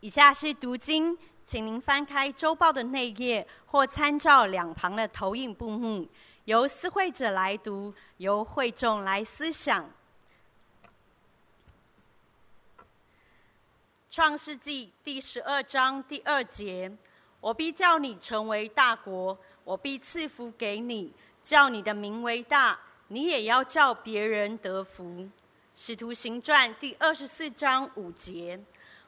[0.00, 6.08] 以下是读经，请您翻开周报的内页，或参照两旁的投影布幕，
[6.46, 9.90] 由思会者来读，由会众来思想。
[14.10, 16.90] 创世纪第十二章第二节：
[17.38, 21.12] 我必叫你成为大国，我必赐福给你，
[21.44, 22.78] 叫你的名为大，
[23.08, 25.28] 你也要叫别人得福。
[25.74, 28.58] 使徒行传第二十四章五节。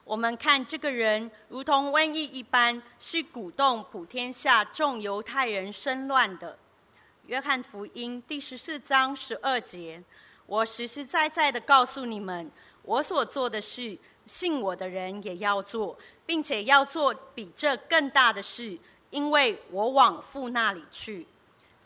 [0.04, 6.58] 我们看这个人如同瘟疫一般，是鼓动普天下众犹太人生乱的。
[7.26, 10.02] 约翰福音第十四章十二节，
[10.46, 12.50] 我实实在在的告诉你们，
[12.82, 18.76] 我所做的事，信我的人也要做，并且要做比这更大的事，
[19.10, 21.26] 因为我往父那里去。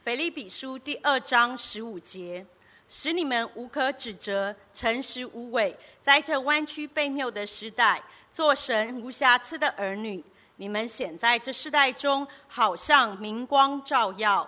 [0.03, 2.47] 腓立比书第二章十五节。
[2.89, 8.01] 使你们无可指责，诚实无伪，在这弯曲悖谬的时代，
[8.37, 10.23] 做神无瑕疵的儿女。
[10.57, 14.47] 你们显在这世代中，好像明光照耀。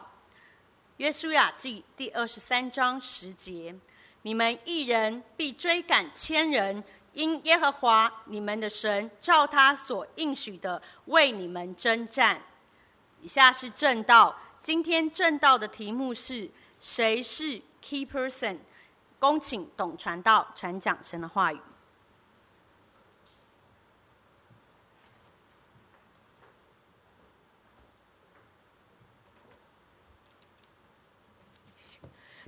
[0.99, 3.75] 约书亚记第二十三章十节：
[4.21, 12.39] 你们一人必追赶千人，因耶和华你们的神照他所应许的为你们征战。
[13.23, 18.59] 以下是正道，今天正道的题目是：谁是？Key person，
[19.19, 21.59] 恭请董传道传讲神的话语。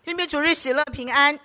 [0.03, 1.39] 天父主日喜乐平安。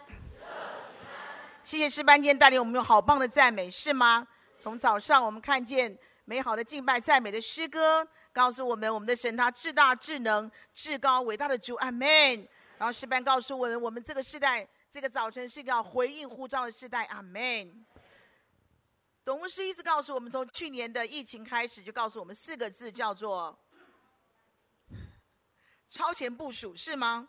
[1.66, 4.26] 谢谢诗班今天带领我们有好棒的赞美，是吗？
[4.58, 12.08] 从早上我们看见美好的敬拜赞美的诗歌，告诉我们我们的神他至大智能至高伟大的主，阿门。
[12.78, 17.04] 然后诗班告诉我们，我们这个时代，这个早晨是一个要回应呼召的时代。
[17.06, 17.86] 阿门。
[19.26, 23.58] 董牧师一直告诉我们，从去年的疫情开始，就告诉我们四个字，叫做
[25.90, 27.28] 超前部署，是吗？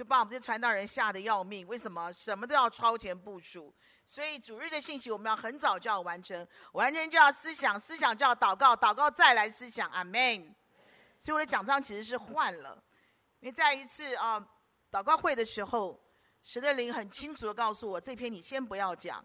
[0.00, 1.66] 就把我们这些传道人吓得要命。
[1.66, 2.10] 为什么？
[2.10, 3.70] 什么都要超前部署。
[4.06, 9.90] 所以主日的信息，我们要很早就要完成，完成就要思想，思想就要祷告，祷告再来思想。
[9.90, 10.54] 阿门。
[11.18, 12.82] 所以我的讲章其实是换了。
[13.40, 14.40] 因为在一次啊
[14.90, 16.02] 祷告会的时候，
[16.44, 19.22] 神的灵很清楚的告诉我，这篇你先不要讲，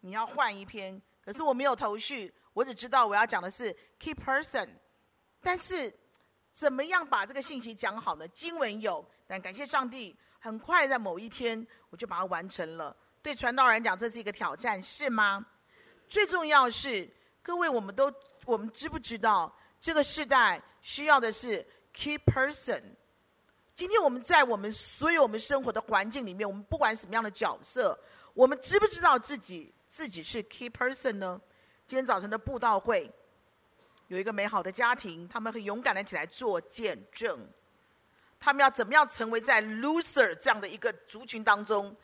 [0.00, 1.00] 你要换一篇。
[1.24, 4.68] 可是我没有头绪，我只知道我要讲的是 key person。
[5.40, 5.96] 但是
[6.52, 8.26] 怎么样把这个信息讲好呢？
[8.26, 12.96] 经文有，但感谢上帝，很快在某一天我就把它完成了。
[13.22, 15.44] 对传道人讲，这是一个挑战，是吗？
[16.08, 17.10] 最重要是
[17.42, 18.12] 各位，我们都
[18.44, 22.80] 我们知不知道，这个时代需要的是 key person。
[23.74, 27.98] 今天我们在我们所有我们生活的环境里面，我们不管什么样的角色，
[28.32, 31.40] 我们知不知道自己自己是 key person 呢？
[31.88, 33.12] 今天早晨的布道会，
[34.06, 37.46] 有一个美好的家庭，他们很勇敢的起来做见证。
[38.38, 41.96] 他们要怎么样成为在 loser 这样的一个族群当中，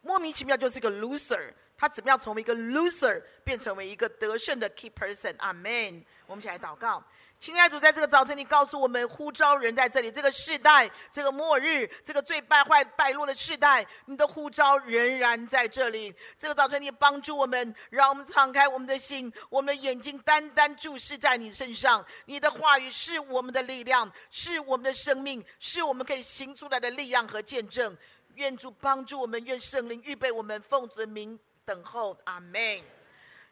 [0.00, 1.52] 莫名其妙就是一个 loser。
[1.78, 5.34] 他怎么样成为一个 loser 变成为一个得胜的 key person？
[5.38, 6.02] 阿 n。
[6.26, 7.04] 我们一起来祷告。
[7.38, 16.12] 亲爱的主，在这个早晨，你告诉我们，呼召人在这里，这个世代，这个末日，这个最败坏、败落的世代，你的呼召仍然在这里。
[16.38, 22.04] 这个早晨，你帮助我们，让我们敞开我们的心，我们的眼睛，单单注视在你身上。
[22.24, 27.96] 你的话语是我们的力量，是我们的生命，是我们可以行出来的力量和见证。
[28.34, 32.16] 愿主帮助我们，愿圣灵预备我们，奉子的名等候。
[32.24, 32.82] 阿门。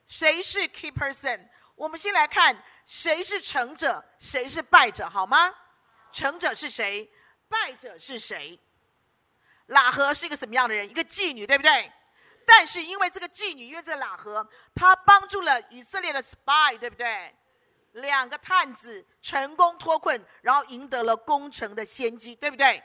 [0.09, 1.41] 谁是 key person？
[1.75, 5.53] 我们先来看谁是成者，谁是败者，好吗？
[6.13, 7.11] 成者是谁？
[7.49, 8.59] 败者是谁？
[9.69, 10.89] 喇合是一个什么样的人？
[10.89, 11.91] 一个妓女，对不对？
[12.47, 17.35] 但是因为这个妓女，因为这个喇合，她帮助了以色列的 spy，对不对？
[17.93, 22.83] 两个探子成功脱困，然后赢得了攻城的先机，对不对？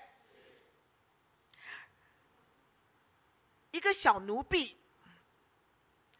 [3.72, 4.79] 一个小奴婢。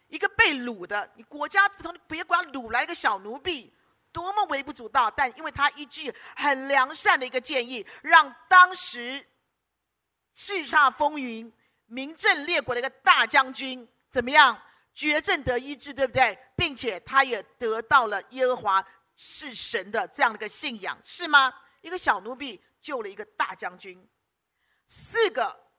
[0.10, 3.72] 一个被掳的，你国家从别国掳来一个小奴婢，
[4.12, 5.10] 多么微不足道！
[5.10, 9.26] 但因为他一句很良善的一个建议，让当时
[10.36, 11.52] 叱咤风云、
[11.86, 14.60] 名震列国的一个大将军怎么样？
[14.94, 16.38] 绝症得医治，对不对？
[16.56, 18.86] 并且他也得到了耶和华
[19.16, 21.54] 是神的这样的一个信仰，是吗？
[21.82, 24.06] 一个小奴婢救了一个大将军，
[24.88, 25.70] 四个。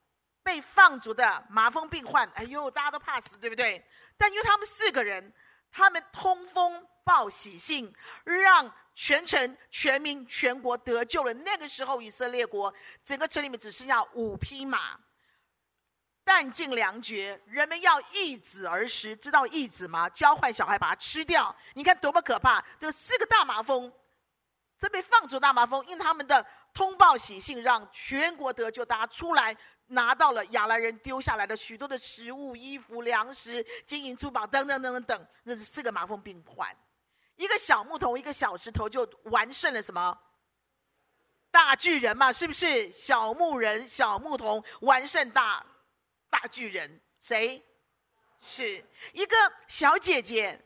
[0.42, 3.84] 被放逐的麻风病患，哎呦，大家都怕死，对不对？
[4.20, 5.32] 但因为他们四个人，
[5.72, 7.90] 他们通风报喜信，
[8.22, 11.32] 让全城、全民、全国得救了。
[11.32, 12.72] 那个时候，以色列国
[13.02, 15.00] 整个城里面只剩下五匹马，
[16.22, 20.06] 弹尽粮绝，人们要易子而食，知道易子吗？
[20.10, 22.62] 教坏小孩把它吃掉，你看多么可怕！
[22.78, 23.90] 这四个大麻风，
[24.78, 29.56] 这被放逐大麻风，因他们的通报喜信，让全国得救，大家出来
[29.90, 36.74] 拿到了亚兰人丢下来的许多的食物、衣服、粮食、金银珠宝等等等等等，那是四个麻风病患。
[37.36, 40.16] 一个小木头，一个小石头，就完胜了什么？
[41.50, 42.92] 大巨人嘛，是不是？
[42.92, 45.64] 小木人、小牧童完胜大。
[46.28, 47.60] 大巨人谁？
[48.40, 49.36] 是一个
[49.66, 50.58] 小姐姐，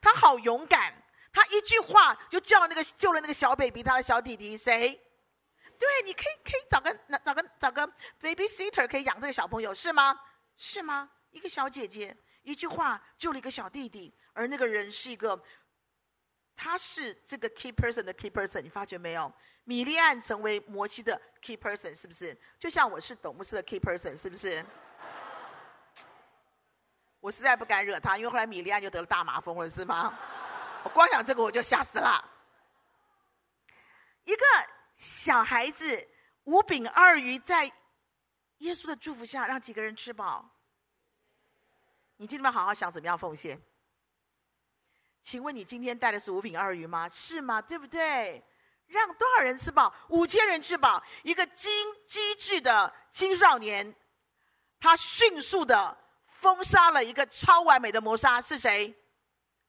[0.00, 0.94] 她好勇敢，
[1.32, 4.98] 她一句话就叫那个救了那个小 baby，她的小弟弟谁？
[5.82, 7.84] 对，你可以可以找个找个找个
[8.20, 10.16] baby sitter 可以养这个小朋友是吗？
[10.56, 11.10] 是吗？
[11.32, 15.42] 一个小姐姐一句话救了一个小弟弟，而那个人是一个，
[16.54, 19.32] 他是这个 key person 的 key person，你发觉没有？
[19.64, 22.38] 米利安成为摩西的 key person，是不是？
[22.60, 24.64] 就像我是董牧师的 key person，是不是？
[27.18, 30.16] 我实在不敢惹他，因为后来米利安就得了大麻风了，是吗？
[30.84, 32.24] 我光想这个我就吓死了。
[34.22, 34.44] 一个
[35.02, 36.08] 小孩子
[36.44, 37.64] 五饼二鱼，在
[38.58, 40.48] 耶稣的祝福下，让几个人吃饱。
[42.18, 43.60] 你今天好好想怎么样奉献？
[45.24, 47.08] 请问你今天带的是五饼二鱼吗？
[47.08, 47.60] 是吗？
[47.60, 48.40] 对不对？
[48.86, 49.92] 让多少人吃饱？
[50.08, 51.02] 五千人吃饱。
[51.24, 51.68] 一个精
[52.06, 53.92] 机智的青少年，
[54.78, 55.98] 他迅速的。
[56.24, 58.92] 封杀了一个超完美的谋杀是谁？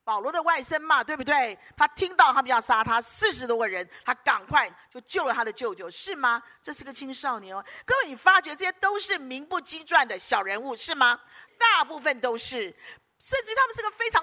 [0.04, 1.58] 保罗的外甥嘛，对不对？
[1.78, 6.42] 他听到他们要杀他四十多个人，他赶快就救了他的舅舅，是吗？
[6.62, 7.64] 这是个青少年哦。
[7.86, 11.20] 各位，你发觉这些都是名不经传的小人物，是吗？
[11.58, 12.76] 大部分都是，
[13.20, 14.22] 甚至他们是个非常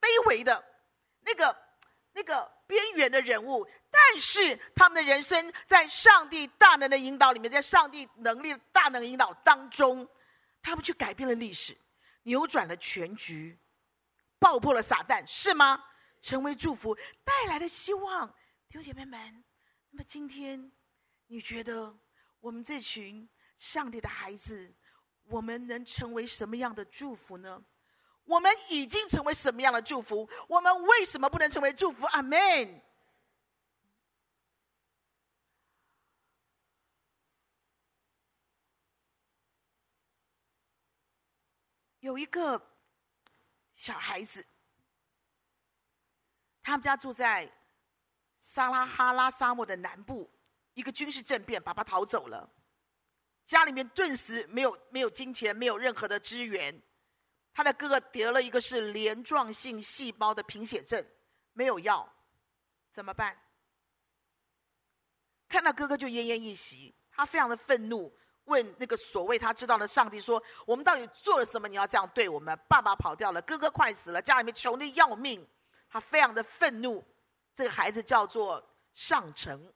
[0.00, 0.62] 卑微的
[1.20, 1.56] 那个
[2.12, 10.06] 那个边缘的人物，但是他们的人生在上帝大能的引导里面，在上帝能力大能引导当中，
[10.62, 11.76] 他们去改变了历史。
[12.24, 13.58] 扭转了全局，
[14.42, 15.80] 爆破了撒旦，是吗？
[16.20, 18.26] 成为祝福，带来的希望。
[18.68, 19.44] 弟兄姐妹们，
[19.90, 20.72] 那么今天，
[21.28, 21.96] 你觉得
[22.40, 23.28] 我们这群
[23.60, 24.74] 上帝的孩子，
[25.28, 27.64] 我们能成为什么样的祝福呢？
[28.24, 30.28] 我们已经成为什么样的祝福？
[30.48, 32.04] 我们为什么不能成为祝福？
[32.06, 32.82] 阿门。
[42.00, 42.71] 有一个
[43.82, 44.46] 小孩子，
[46.62, 47.52] 他们家住在
[48.38, 50.30] 撒拉哈拉沙漠的南部，
[50.74, 52.48] 一个军事政变，爸爸逃走了，
[53.44, 56.80] 家里面顿时没有没有金钱，没有任何的支援。
[57.52, 61.04] 他的哥哥得了一个是镰状性细胞的贫血症，
[61.52, 62.08] 没有药，
[62.92, 63.36] 怎么办？
[65.48, 68.16] 看到哥哥就奄奄一息，他非常的愤怒。
[68.44, 71.68] 问那个所谓他知道的上帝说：“我们到底做了什么？
[71.68, 72.58] 你要这样对我们？
[72.68, 75.46] 爸爸跑掉了，哥哥快死了，家里面穷的要命。”
[75.88, 77.04] 他非常的愤怒。
[77.54, 78.62] 这个孩子叫做
[78.94, 79.72] 上承，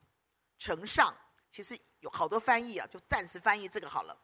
[0.59, 1.15] 承上，
[1.53, 4.19] 其实有好多翻译啊，就暂时翻译这个好了。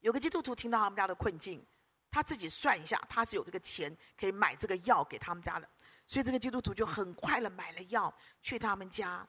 [0.00, 1.66] 有个基督徒听到他们家的困境，
[2.10, 5.68] 他自己算一下，他是有这个钱可以买这个药给他们家的，
[6.06, 9.26] 所以这个基督徒就很快的买了药去他们家，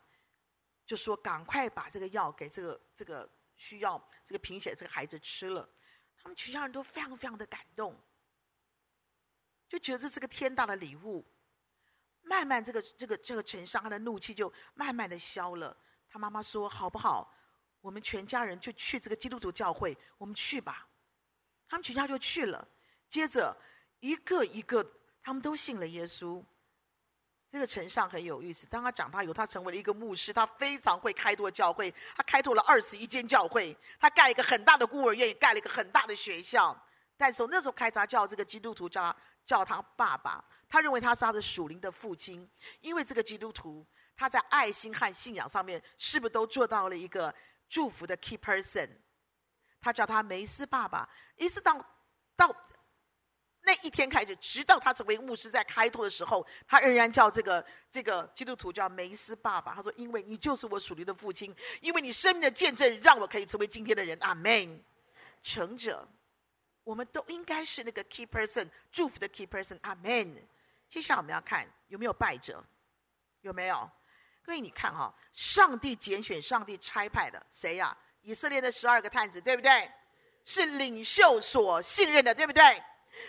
[0.85, 3.27] 就说：“赶快把这个药给这个这个。”
[3.57, 5.67] 需要这个贫血这个孩子吃了，
[6.15, 7.99] 他们全家人都非常非常的感动，
[9.67, 11.25] 就觉得这是个天大的礼物。
[12.21, 15.75] 慢慢这个这个这个陈商他的怒气就慢慢的消了。
[16.09, 17.33] 他妈妈说：“好不好？
[17.79, 20.89] 我们全家人就去这个基督徒教会，我们去吧。”
[21.69, 22.67] 他们全家就去了。
[23.09, 23.55] 接着
[24.01, 24.85] 一个一个，
[25.23, 26.43] 他们都信了耶稣。
[27.49, 28.67] 这个陈上很有意思。
[28.67, 31.89] 当他长大以后，他成为了一个牧师，他非常会开拓教会。
[32.15, 36.77] 他开拓了二十一间教会，他盖了一个很大的孤儿院，也盖了一个很大的学校。
[37.15, 40.43] 但是从那时候开始，他叫这个基督徒叫他叫他爸爸。
[40.67, 42.49] 他认为他是他的属灵的父亲，
[42.81, 43.85] 因为这个基督徒
[44.15, 47.33] 他在爱心和信仰上面是不是都做到了一个
[47.69, 48.89] 祝福的 key person？
[49.79, 51.83] 他叫他梅斯爸爸，一直到
[52.35, 52.53] 到。
[53.67, 59.75] 那一天开始，直到他成为牧师，在开拓的时候，他仍然叫这个这个基督徒叫梅斯爸爸。
[59.75, 64.81] 他说：“因为你就是我属灵的父亲，因为你生命的见证，让我可以成为今天的人。”阿门。
[65.43, 66.07] 成者，
[66.85, 69.77] 我们都应该是那个 key person，祝福的 key person。
[69.81, 70.47] 阿门。
[70.87, 72.63] 接下来我们要看有没有败者，
[73.41, 73.91] 有没有？
[74.43, 77.95] 各位，你看哈，上帝拣选、上帝差派的谁呀？
[78.21, 79.91] 以色列的十二个探子，对不对？
[80.45, 82.81] 是领袖所信任的，对不对？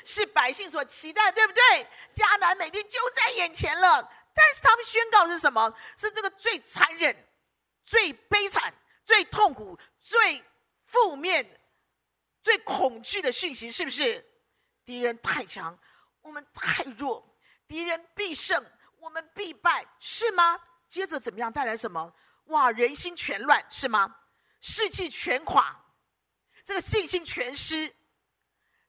[0.04, 1.86] 是百姓所期待，对不对？
[2.14, 4.02] 迦南美地就在眼前了，
[4.34, 5.72] 但是他们宣告是什么？
[5.96, 7.16] 是这个最残忍、
[7.84, 8.72] 最悲惨、
[9.04, 10.44] 最痛苦、最
[10.86, 11.48] 负面、
[12.42, 14.24] 最恐惧的讯息是不是？
[14.84, 15.78] 敌人太强，
[16.22, 17.22] 我们太弱；
[17.66, 18.64] 敌人必胜，
[18.98, 20.58] 我们必败，是吗？
[20.88, 21.52] 接着怎么样？
[21.52, 22.14] 带来什么？
[22.46, 24.16] 哇，人心全乱，是吗？
[24.60, 25.78] 士气全垮，
[26.64, 27.94] 这个信心全失，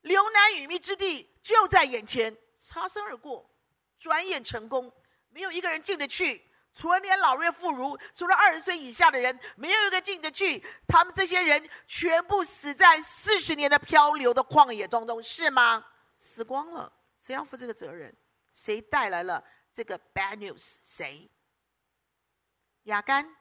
[0.02, 3.50] 流奶与蜜之地就在眼前，擦身而过，
[4.00, 4.92] 转眼成功，
[5.30, 6.48] 没有一个人进得去。
[6.72, 10.64] 除了年老弱妇孺，除了二十岁以下的人，没有一个进得去。
[10.88, 15.86] 他们这些人全部死在四十年的漂流的旷野当中，是吗？
[16.18, 18.16] 死光了，谁要负这个责任？
[18.54, 20.78] 谁带来了这个 bad news？
[20.84, 21.30] 谁？
[22.84, 23.36] 亚干，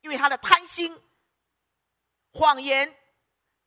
[0.00, 0.98] 因为他的贪心、
[2.32, 2.96] 谎言、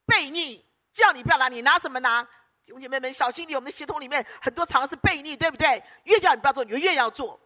[0.06, 2.24] 悖逆，叫你不要拿，你拿什么拿？
[2.66, 3.56] 弟兄姐妹们，小心点！
[3.56, 5.84] 我们的协同里面很多常常是悖逆，对不对？
[6.06, 7.40] 越叫你不要做，你就越要做。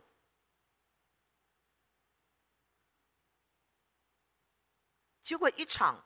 [5.21, 6.03] 结果一场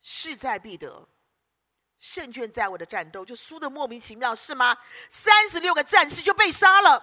[0.00, 1.06] 势在必得、
[1.98, 4.76] 胜券在握的战斗，就输得莫名其妙，是吗？
[5.10, 7.00] 三十六个战士就被杀了，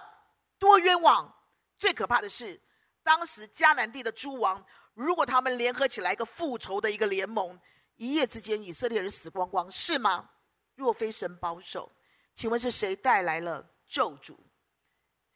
[0.58, 1.32] 多冤枉！
[1.78, 2.60] 最可怕的是，
[3.04, 7.58] 当时迦南地的诸王，如果他们联合起来一个复仇的一个联盟，
[7.98, 10.30] 一夜之间以色列人死光光，是吗？
[10.74, 11.92] 若非神保守，
[12.34, 14.36] 请问是谁带来了咒诅？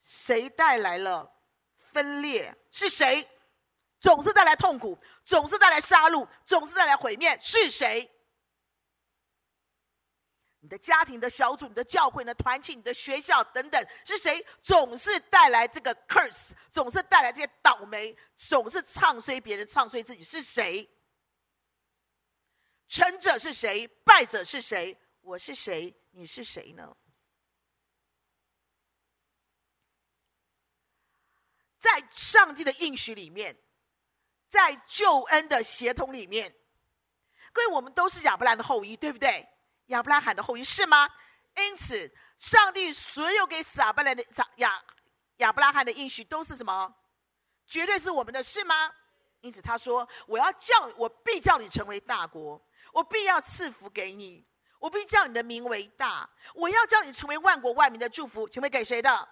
[0.02, 1.30] 谁带来了
[1.76, 2.56] 分裂？
[2.70, 3.28] 是谁？
[3.98, 7.36] 总是带来痛苦，总是带来杀戮，总是带来毁灭。
[7.42, 8.08] 是谁？
[10.60, 14.44] 你的家庭的小组、你的教会、你的团契、你的学校等等，是谁？
[14.62, 20.22] 总是带来这个 curse，总是带来这些倒霉，总是唱衰别人，唱衰自己。
[20.22, 20.88] 是谁？
[22.92, 23.86] 成者是谁？
[24.04, 24.94] 败者是谁？
[25.22, 25.96] 我是谁？
[26.10, 26.94] 你是谁呢？
[31.78, 33.56] 在上帝的应许里面，
[34.50, 36.54] 在救恩的协同里面，
[37.54, 39.48] 各位，我们都是亚伯兰的后裔，对不对？
[39.86, 41.08] 亚伯拉罕的后裔是吗？
[41.56, 44.84] 因此，上帝所有给撒伯兰的撒亚
[45.38, 46.94] 亚伯拉罕的应许都是什么？
[47.66, 48.94] 绝对是我们的，是吗？
[49.40, 54.46] 因此，他说：“我要叫我必叫你成为大国，我必要赐福给你。”
[54.82, 58.48] 我必叫你的名为大，我要叫你成为万国万民的祝福。
[58.48, 59.28] 请问给谁的？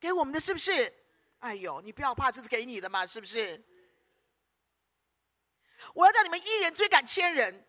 [0.00, 0.92] 给我们的，是不是？
[1.38, 3.64] 哎呦，你不要怕，这是给你的嘛，是不是？
[5.94, 7.68] 我要叫你们一人追赶千人，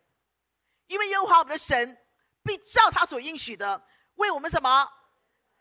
[0.88, 1.96] 因为耶和华我们的神
[2.42, 4.92] 必照他所应许的，为我们什么？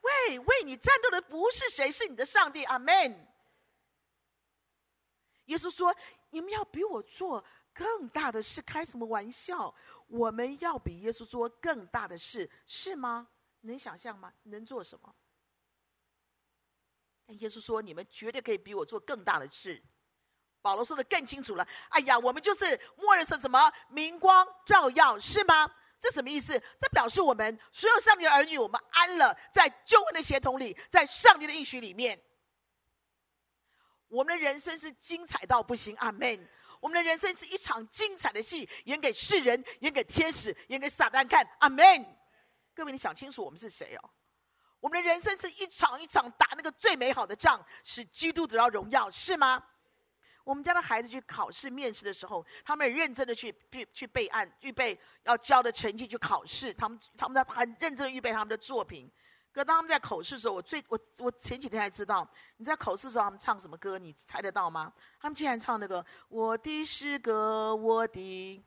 [0.01, 2.65] 为为你战斗的不是谁，是你的上帝。
[2.65, 3.29] 阿门。
[5.45, 5.95] 耶稣说
[6.31, 7.45] ：“你们要比我做。”
[7.79, 9.73] 更大的事，开什么玩笑？
[10.09, 13.29] 我们要比耶稣做更大的事，是吗？
[13.61, 14.33] 能想象吗？
[14.43, 15.15] 能做什么？
[17.25, 19.81] 但耶稣说：“你们绝对可以比我做更大的事。”
[20.61, 22.65] 保罗说的更清楚了：“哎呀，我们就是
[22.97, 23.73] 末日是什么？
[23.89, 25.73] 明光照耀，是吗？
[26.01, 26.59] 这什么意思？
[26.81, 32.21] 这表示我们所有上帝的儿女，我们安了在救恩的协同里，在上帝的应许里面，
[34.09, 35.97] 我们的人生是精彩到不行。
[35.99, 36.49] 阿门。
[36.81, 41.49] 我们的人生是一场精彩的戏，演给世人，演给天使，演给撒旦看。
[41.61, 41.85] 阿门。
[42.75, 44.11] 各位，你想清楚我们是谁哦？
[44.81, 49.63] 我们的人生是一场一场打那个最美好的仗，使基督得到荣耀，是吗？
[50.45, 59.11] 我们家的孩子去考试面试的时候，他们也认真的去去去备案，预备要交的成绩去考试，他们他们在很认真的预备他们的作品。
[59.59, 62.25] 可当他们在口试的时候，我最我我前几天才知道，
[62.59, 63.99] 你在口试的时候他们唱什么歌？
[63.99, 64.93] 你猜得到吗？
[65.21, 68.65] 他们竟然唱那个“我的诗歌，我的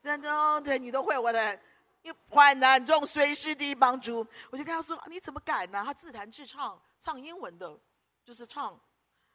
[0.00, 1.60] 战争”，对你都会我的，
[2.02, 4.24] 因为患难中随时的帮助。
[4.52, 7.76] 我就跟他说：“你怎么敢呢？”他自弹自唱，唱英文的，
[8.24, 8.80] 就是唱。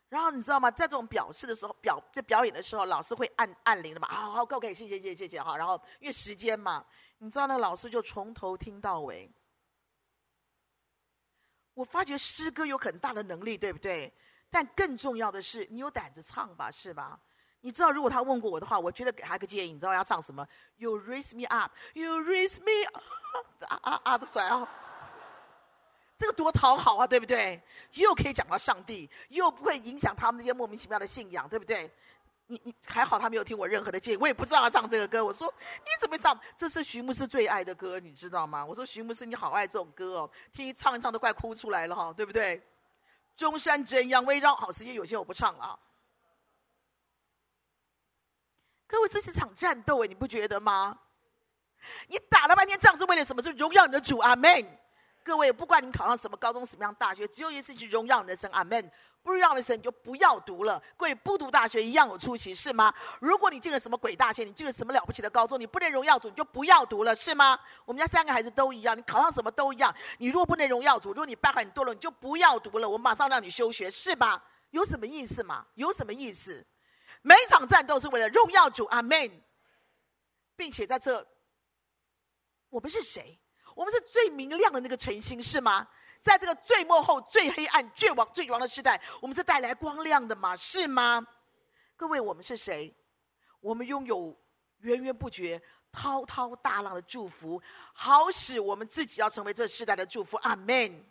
[0.07, 0.71] 然后你知道吗？
[0.71, 4.07] 在这种表示的时候，表在表演的时候，老师会按按铃的嘛。
[4.07, 5.57] 好好，OK，谢谢谢谢谢谢哈。
[5.57, 6.85] 然后因为时间嘛，
[7.17, 9.29] 你知道那个老师就从头听到尾。
[11.75, 14.11] 我发觉诗歌有很大的能力，对不对？
[14.49, 17.19] 但更重要的是，你有胆子唱吧，是吧？
[17.61, 23.03] 你知道，如果他问过我的话，我觉得给他一个建议，你知道要唱什么？You raise me up, you raise me up，
[23.67, 24.67] 啊啊啊的甩啊！
[26.17, 27.61] 这个多讨好啊，对不对？
[27.95, 31.91] 又可以讲到上帝，又不会影响他们那些莫名其妙的信仰，对不对？
[32.47, 35.23] 你你还好，他没有听我任何的建议，我也不知道他唱这个歌。
[35.23, 36.39] 我说你怎么唱？
[36.55, 38.63] 这是徐牧师最爱的歌，你知道吗？
[38.65, 42.61] 我说徐牧师你好爱这种歌哦，听一唱一唱都快哭出来了哈，对不对？
[43.35, 44.55] 中山真阳围绕？
[44.55, 45.79] 好，时间有限，我不唱了。
[48.87, 50.97] 各位，这是场战斗哎，你不觉得吗？
[52.07, 53.41] 你打了半天仗是为了什么？
[53.41, 54.79] 是荣耀你的主，阿门。
[55.23, 58.91] 各位，不管你考上什么高中、什么样大学，只有一件事荣耀你的神，阿门。
[59.25, 60.79] 不知道的神你就不要读了。
[60.95, 62.93] 各位不读大学一样有出息，是吗？
[63.19, 67.59] 如果你进了什么鬼大学，你进了什么了不起的高中，你不能荣耀主，你就不要读了，是吗？
[67.85, 69.91] 我们家三个孩子都一样，你考上什么都一样。
[70.19, 74.43] 你如果不能荣耀主，如果你败坏很多了，你就不要读了，我马上让你休学，是吧？
[74.69, 75.65] 有什么意思吗？
[75.73, 76.63] 有什么意思？
[77.23, 79.41] 每一场战斗是为了荣耀主，阿门。
[80.55, 81.27] 并且在这，
[82.69, 83.37] 我们是谁？
[83.75, 85.87] 我们是最明亮的那个晨星，是吗？
[86.25, 90.57] 在这个最末后、最黑暗、最亡、最亡的时代，我们是带来光亮的吗？
[90.57, 91.23] 是吗？
[91.95, 92.91] 各位，我们是谁？
[93.59, 94.35] 我们拥有
[94.79, 97.61] 源源不绝、滔滔大浪的祝福，
[97.93, 100.35] 好使我们自己要成为这世代的祝福。
[100.37, 101.05] 阿门。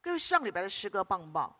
[0.00, 1.54] 各位，上礼拜的诗歌棒不棒？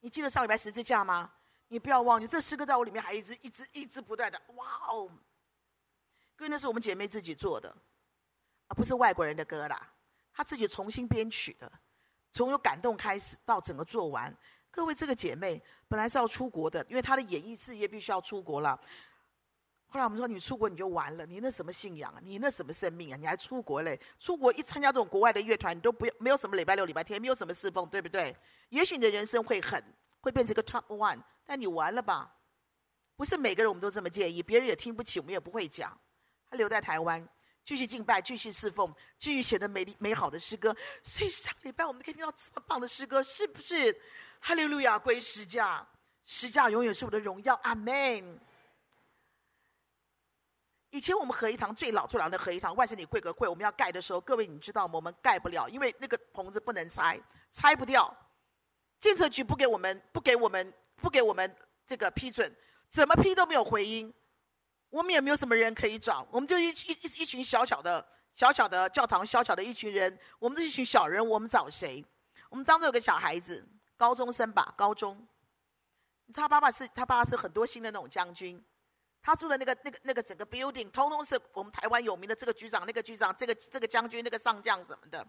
[0.00, 1.32] 你记得上礼拜十字架吗？
[1.68, 4.38] 你不要忘记，这诗歌在我里面还一直、一直、一直不断的。
[4.56, 5.10] 哇哦！
[6.36, 7.74] 各位，那是我们姐妹自己做的。
[8.66, 9.94] 而不是外国人的歌啦，
[10.38, 11.68] 他自己重新编曲的，
[12.30, 14.32] 从有感动开始到整个做完。
[14.70, 18.80] 各位，这个姐妹本来是要出国的，因为她的演艺事业必须要出国了。
[19.88, 22.20] 后来我们说，你出国你就完了，你那什么信仰啊？
[22.22, 23.16] 你那什么生命啊？
[23.16, 23.98] 你还出国嘞？
[24.20, 28.36] 出国一参加这种国外的乐团，你都不要没有什么礼拜六礼拜天，没有什么侍奉，对不对？
[28.68, 29.82] 也许你的人生会很
[30.20, 32.32] 会变成一个 top one，但你完了吧？
[33.16, 35.98] 不是每个人我们都这么建议，别人也听不起，我们也不会讲。
[36.48, 37.28] 他留在台湾。
[37.68, 40.74] 继续敬拜，继续侍奉，继续写的美丽美好的诗歌。
[41.04, 43.94] 所以上礼拜我们可以听到这么棒的诗歌，是不是？
[44.40, 45.86] 哈利路亚归十架，
[46.24, 47.52] 十架永远是我的荣耀。
[47.62, 48.40] 阿门。
[50.88, 54.94] 以前我们合一堂最老最老的合一堂，万圣节贵格会，我们要盖的时候，各位你知道吗？
[54.94, 57.20] 我们盖不了，因为那个棚子不能拆，
[57.52, 58.16] 拆不掉。
[58.98, 61.54] 建设局不给我们，不给我们，不给我们
[61.86, 62.50] 这个批准，
[62.88, 64.10] 怎么批都没有回音。
[64.90, 72.04] 我们也没有什么人可以找，我们就一一一一群小小的、小小的教堂，小小的一群人，我们这一群小人，我们找谁？
[72.48, 73.66] 我们当中有个小孩子，
[73.96, 75.26] 高中生吧，高中。
[76.32, 78.62] 他爸爸是他爸爸是很多星的那种将军，
[79.20, 85.26] 他住的那个那个那个整个 building，通通是我们台湾有名的这个局长、那个局长、这个这个将军、那个上将什么的。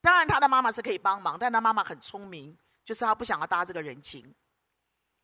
[0.00, 4.34] 当然，他的妈妈是可以帮忙，但他妈妈很聪明，就是他不想要搭这个人情。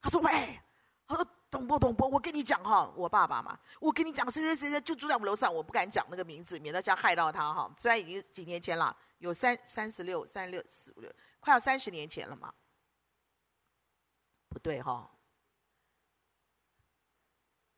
[0.00, 0.60] 他说：“喂。”
[1.06, 1.78] 他说：“懂不？
[1.78, 7.72] 懂不，我跟你讲哈，我爸爸嘛，我跟你讲，谁谁谁谁就住在我们楼上，我不敢讲那个名字，免得这样害到他哈。
[7.78, 12.52] 虽然已经几年前了，有三三十六、三六四五六，快要三十年前了嘛。
[14.48, 15.08] 不对哈，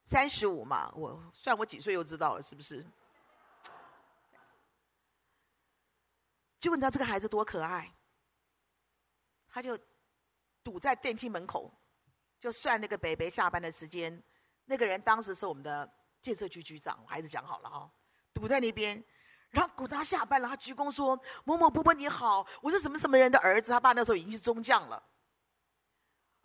[0.04, 2.82] 三十五嘛，我算我几岁又知道了，是不是？
[6.58, 7.92] 结果你知道这个孩子多可爱，
[9.48, 9.78] 他就
[10.64, 11.70] 堵在电梯门口。”
[12.40, 14.22] 就算那个北北下班的时间，
[14.64, 17.90] 那个人当时是我们的建设局局长，我还是讲好了哈，
[18.35, 19.03] 堵在那边，
[19.51, 25.03] 然后鼓他下班了，他鞠躬说：“某某伯伯你好，我是什么什么人的儿子。”他爸那时候已经是中将了。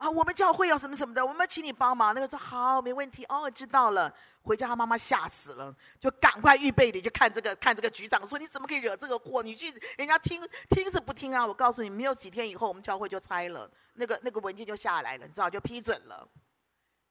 [0.01, 2.13] 啊，我们教会要什么什么的，我们请你帮忙。
[2.15, 3.23] 那个说好，没问题。
[3.25, 4.11] 哦，知道了。
[4.41, 9.43] 回家他妈妈吓死了，就赶快预备你就看这个看这个局长，说你怎么可以惹这个祸？
[9.43, 11.45] 你去人家听听是不听啊？
[11.45, 16.27] 我告诉你，没有几天以后，我们教会就拆了，那个那个文件就下来了，你知道就批准了。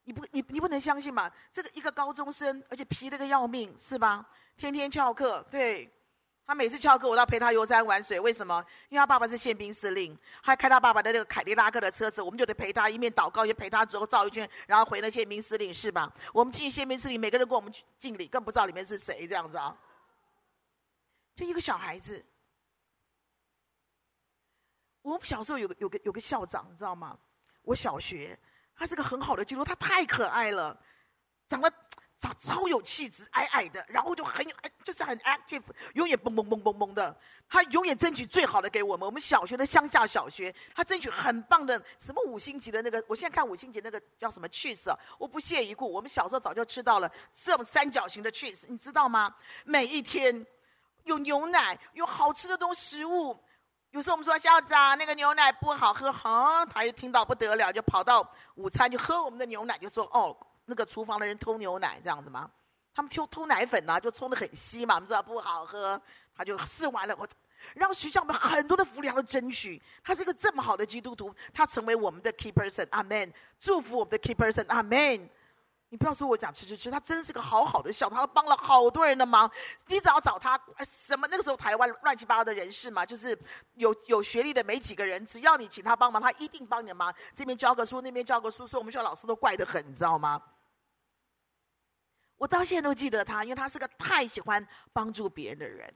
[0.02, 1.30] 你不你你不能相信嘛？
[1.52, 4.26] 这个一个高中生，而且皮得个要命，是吧？
[4.56, 5.88] 天天翘课，对。
[6.50, 8.18] 他每次翘课，我都要陪他游山玩水。
[8.18, 8.60] 为什么？
[8.88, 16.12] 因为他爸爸是宪兵司令，还开他爸爸的那个凯迪拉克的车子，我们就得陪他一面祷告，一面陪他之后绕一圈，然后回那宪兵司令，是吧？
[16.32, 19.78] 我们进宪兵司令，每个人跟我们敬礼，更不知道里面是谁，这样子啊。
[21.36, 22.20] 就一个小孩子，
[25.02, 27.16] 我们小时候有个有个有个校长，你知道吗？
[27.62, 28.36] 我小学，
[28.74, 30.76] 他是个很好的基督徒，他太可爱了，
[31.46, 31.72] 长得。
[32.20, 34.54] 超超有气质，矮矮的，然后就很有，
[34.84, 35.62] 就是很 active，
[35.94, 37.16] 永远蹦蹦蹦蹦蹦的。
[37.48, 39.06] 他永远争取最好的给我们。
[39.06, 43.02] 我们小学的乡下小学，他争取很棒的什么五星级的那个。
[43.08, 45.90] 我现在看五星级那个叫什么 cheese，我不屑一顾。
[45.90, 49.34] 我们小时候早就吃到了这种三角形的 cheese，你知道吗？
[49.64, 50.46] 每一天
[51.04, 53.34] 有牛奶，有好吃的东西食物。
[53.92, 60.36] 有时候我们说校长那个牛奶不好喝，哈，他一听到不得了，就跑到午餐就喝我们的牛奶，就说哦。
[60.70, 62.48] 那个厨房的人偷牛奶这样子吗？
[62.94, 66.00] 他们偷偷奶粉呢、就冲得很稀嘛，我们知道不好喝，
[66.34, 67.16] 他就试完了。
[67.16, 67.26] 我
[67.74, 69.80] 让学校们很多的福利他都争取。
[70.02, 73.32] 他是一个这么好的基督徒，他成为我们的 key person，阿门。
[73.58, 75.28] 祝福我们的 key person，阿门。
[75.88, 79.50] 你不要说我讲吃吃吃，他真是个好好的校长，他帮了好多人的忙。
[79.86, 83.38] 你只要找他，什么那个时候台湾乱七八糟的人士嘛，就是
[83.74, 87.12] 有有学历的没几个人，只要你请他帮忙，他一定帮你的忙。
[87.34, 90.40] 这边教个书，那边教个书，所以我们学校老师都怪得很，你知道吗？
[92.40, 95.86] 我到现在都记得他，因为他是个太喜欢帮助别人的人。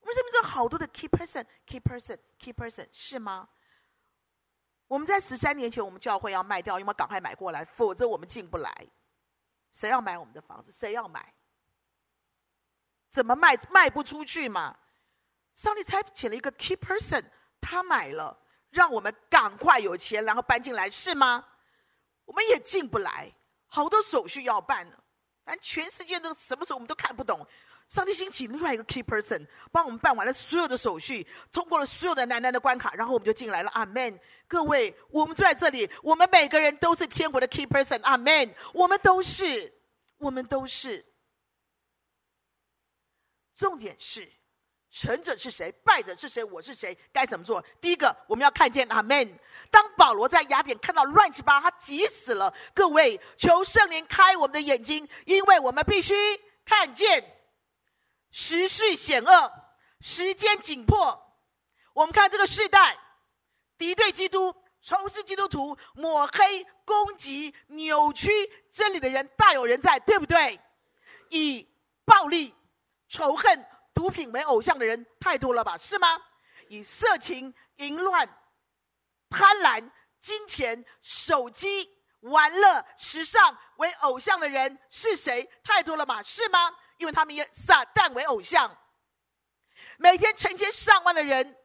[0.00, 3.48] 我们身边有好多的 key person，key person，key person，是吗？
[4.88, 8.88] 我们在十三年前，我们教会要卖掉，因为赶快买过来，否则我们进不来。
[9.70, 10.72] 谁要买我们的房子？
[10.72, 11.32] 谁要买？
[13.08, 13.56] 怎么卖？
[13.70, 14.76] 卖不出去嘛？
[15.54, 17.24] 上帝差遣了一个 key person，
[17.60, 18.36] 他买了，
[18.70, 21.46] 让我们赶快有钱，然后搬进来，是吗？
[22.24, 23.32] 我们也进不来，
[23.68, 24.98] 好多手续要办呢。
[25.56, 27.46] 全世界都什么时候我们都看不懂。
[27.88, 33.70] 上帝兴起另外一个 key person，帮我们办完了所有的手续，通过了所有的难难的关卡，然后我们就进来了。
[33.70, 34.20] 阿门！
[34.46, 37.98] 各位，我们坐在这里，我们每个人都是天国的 key person。
[38.02, 38.54] 阿门！
[38.74, 39.72] 我们都是，
[40.18, 41.02] 我们都是。
[43.54, 44.30] 重点是，
[44.90, 45.70] 成者是谁？
[45.84, 46.42] 败者是谁？
[46.44, 46.96] 我是谁？
[47.12, 47.62] 该怎么做？
[47.80, 48.88] 第一个，我们要看见。
[48.88, 49.38] 阿门！
[49.70, 52.52] 当保罗在雅典看到乱七八糟，他急死了。
[52.74, 56.14] 各位，求圣灵开我们的眼睛，因为我们必须
[56.64, 57.34] 看见。
[58.30, 59.52] 时势险恶，
[60.00, 61.18] 时间紧迫。
[61.92, 62.96] 我们看这个世代，
[63.76, 68.30] 敌对基督、仇视基督徒、抹黑、攻击、扭曲
[68.72, 70.60] 真理的人大有人在，对不对？
[71.30, 71.68] 以
[72.04, 72.54] 暴力、
[73.08, 73.66] 仇恨、
[73.98, 75.76] 毒品为偶像的人太多了吧？
[75.76, 76.22] 是吗？
[76.68, 78.28] 以色情、淫乱、
[79.28, 85.50] 贪婪、金钱、手机、玩乐、时尚为偶像的人是谁？
[85.64, 86.22] 太多了吧？
[86.22, 86.72] 是吗？
[86.98, 88.70] 因为他们以撒旦为偶像，
[89.96, 91.56] 每天成千上万的人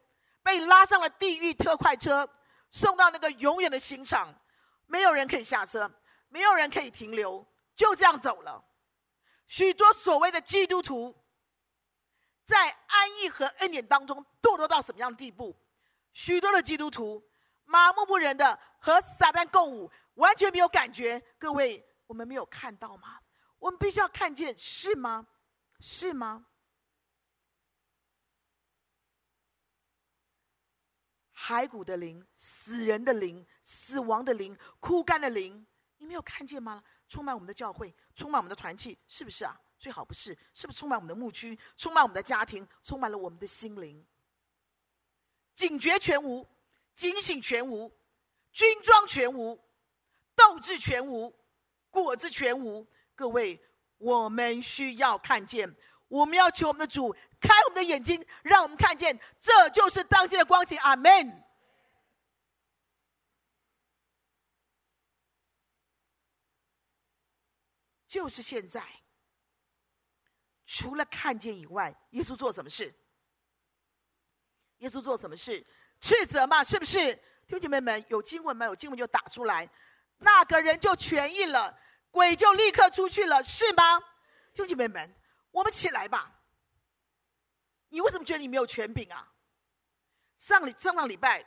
[0.42, 2.28] 被拉上了地狱特快车，
[2.72, 4.34] 送到那个永远的刑场，
[4.86, 5.88] 没有人可以下车，
[6.30, 8.64] 没有人可以停留，就这样走了。
[9.46, 11.16] 许多所谓的基督徒，
[12.44, 15.56] 在安逸和恩典当中堕落到什么样的地步？
[16.12, 17.26] 许多的基督徒
[17.64, 21.18] 麻木不仁的和撒旦共舞，完全没有感觉。
[21.38, 23.20] 各位，我们没有看到吗？
[23.58, 25.26] 我们必须要看见，是吗？
[25.80, 26.46] 是吗？
[31.34, 36.82] 骸骨的灵、死人的灵、死亡的灵、枯干的灵，你没有看见吗？
[37.08, 39.60] 充满我们的教会，充满我们的团契，是不是啊？
[39.84, 44.02] 最好不是，是不是充满我们的牧区，充满我们的家庭，充满了我们的心灵？
[45.54, 46.48] 警觉全无，
[46.94, 47.94] 警醒全无，
[48.50, 49.62] 军装全无，
[50.34, 51.30] 斗志全无，
[51.90, 52.86] 果子全无。
[53.14, 53.62] 各位，
[53.98, 55.76] 我们需要看见，
[56.08, 60.78] 我们要求我们的主开我们的眼睛，让我们看见，这就是当今的光景。
[60.78, 61.44] 阿门。
[68.08, 68.82] 就是现在，
[70.74, 72.92] 除了看见以外，耶稣做什么事？
[74.78, 75.64] 耶稣做什么事？
[76.00, 77.14] 斥责嘛，是不是？
[77.14, 78.66] 弟兄姐妹们，有经文吗？
[78.66, 79.70] 有经文就打出来，
[80.18, 81.78] 那个人就痊愈了。
[82.10, 84.00] 鬼就立刻出去了，是吗？
[84.52, 85.14] 弟兄姐妹们，
[85.52, 86.34] 我们起来吧。
[87.90, 89.32] 你为什么觉得你没有权柄啊？
[90.38, 91.46] 上礼上上礼拜，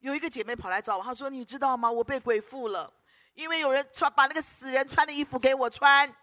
[0.00, 1.90] 有一个姐妹跑来找我，她说：“你知道吗？
[1.90, 2.92] 我被鬼附了，
[3.32, 6.14] 因为有人穿把那个死人穿的衣服给我穿，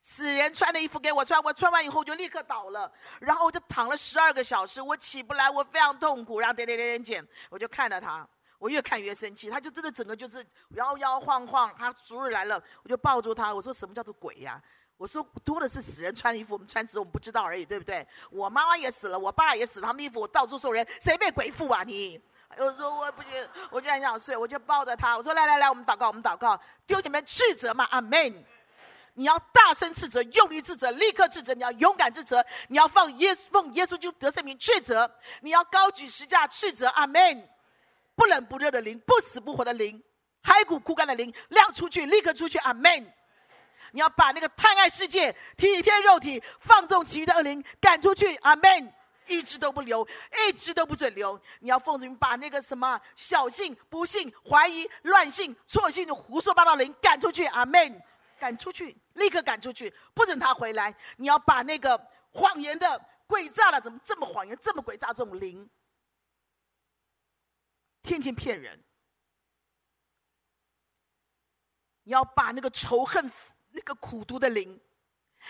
[0.00, 8.26] 死人穿的衣服给我穿，我穿完以后我就立刻倒了，然后我就躺了十二个小时，我起不来，我非常痛苦，然后点点点点点，我就看着他。”
[8.58, 11.72] 我越看越生气，他就真的整个就是摇摇晃晃。
[11.78, 14.60] 他主日来了，我就抱住他，我说：“什么叫做鬼呀？”
[14.98, 22.20] 我说：“多的是死人穿的衣服，我们穿只是我们不知道而已，对不对？”我妈妈也死了，我爸也死了，他们衣服我到处送人，谁被鬼附啊你？
[22.56, 28.44] 我说我不行，我就很想睡，我就抱着他，我说：“来来来，我们祷告，我们祷告，丢你们斥责嘛，阿门！
[29.18, 37.48] 你要大声斥责，用力斥责，立刻斥责，你要勇敢斥责，你要放耶稣奉耶稣就得胜名斥责，你要高举十架斥责，阿门。”
[38.14, 40.00] 不冷不热的灵，不死不活的灵，
[40.42, 43.12] 骸骨枯干的灵，亮出去，立刻出去，阿门！
[43.92, 48.92] 你要把那个贪爱世界、体贴肉体、放纵其余的恶灵赶出去，阿门！
[49.26, 50.06] 一只都不留，
[50.48, 51.40] 一只都不准留。
[51.60, 58.02] 你要奉主把那个什么小信、不信、怀疑、乱信、错信的胡说八道灵赶出去，阿门！
[58.38, 60.94] 赶出去，立刻赶出去，不准他回来。
[61.16, 61.98] 你要把那个
[62.32, 65.68] 谎言的、诡诈的，怎么这么谎言、这么诡诈这种灵？
[68.02, 68.82] 天天骗人，
[72.04, 73.30] 你要把那个仇恨、
[73.72, 74.80] 那个苦毒的灵，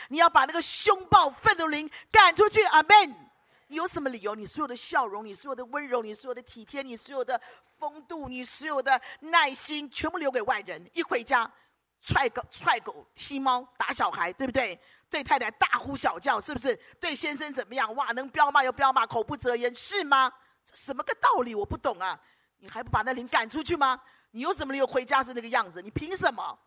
[0.09, 2.64] 你要把那个凶暴、愤怒灵赶出去。
[2.64, 3.29] 阿门。
[3.70, 4.35] 你有什么理由？
[4.35, 7.38] 你所有的笑容，你所有的温柔，你所有的体贴，你所有的
[7.77, 10.90] 风度，你所有的耐心，全部留给外人。
[10.94, 11.53] 一回家，
[12.01, 14.79] 踹狗、踹狗、踢猫、打小孩，对不对？
[15.11, 16.77] 对太太大呼小叫，是不是？
[17.01, 17.95] 对先生怎么样？
[17.95, 20.33] 哇，能彪骂又彪骂，口不择言，是吗？
[20.65, 21.55] 这什么个道理？
[21.55, 22.19] 我不懂啊。
[22.59, 24.01] 你还不把那灵赶出去吗？
[24.33, 25.81] 你有什么理由回家是那个样子？
[25.81, 26.59] 你凭什么？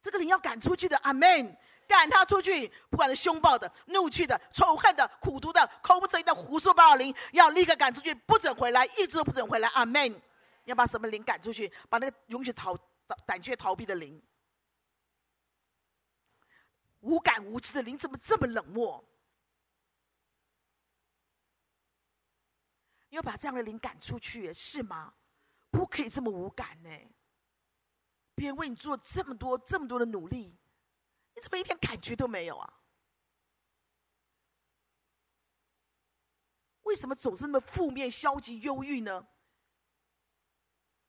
[0.00, 1.56] 这个灵要赶出去的，阿门！
[1.86, 10.22] 赶他出去，不管是凶暴的、怒气的、仇恨的、苦毒的、口不择言的、胡说八道灵，要立刻赶出去，不准回来，一直都不准回来，阿门！
[10.64, 11.70] 要把什么灵赶出去？
[11.90, 12.74] 把那个勇于逃、
[13.26, 14.18] 胆怯逃避的灵，
[17.04, 19.04] 无感无知的灵，怎么这么冷漠？
[23.10, 25.14] 你要把这样的灵赶出去，是吗？
[25.70, 26.90] 不可以这么无感呢。
[28.34, 30.58] 别人为你做了这么多、这么多的努力，
[31.34, 32.80] 你怎么一点感觉都没有啊？
[36.82, 39.26] 为什么总是那么负面、消极、忧郁呢？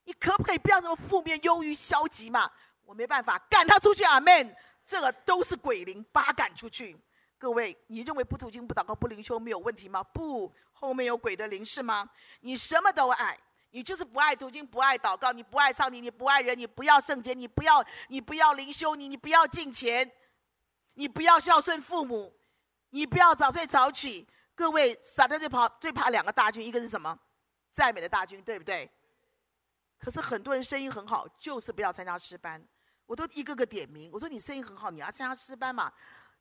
[0.04, 2.52] 你可不可以不要这么负面、忧郁、消极嘛？
[2.84, 4.56] 我没办法赶他出去，阿门。
[4.86, 6.98] 这个都是鬼灵，把他赶出去。
[7.38, 10.02] 各位，你认为不读经、不祷告、不灵修没有问题吗？
[10.04, 12.10] 不，后面有鬼的灵是吗？
[12.42, 13.38] 你什么都爱，
[13.72, 20.10] 你就是不爱读经、不爱祷告，你不爱上帝，你不爱人，你不要圣洁，你不要，你不要灵修，你你不要敬虔，
[20.94, 22.34] 你不要孝顺父母，
[22.92, 24.28] 你不要早睡早起。
[24.56, 27.20] 各位，撒旦最怕最怕两个大军，一个是什么？
[27.74, 28.90] 赞美的大军，对不对？
[29.98, 32.66] 可是很多人声音很好，就是不要参加诗班。
[33.06, 35.92] 我都一个个点名，我说你声音很好，你要参加诗班嘛？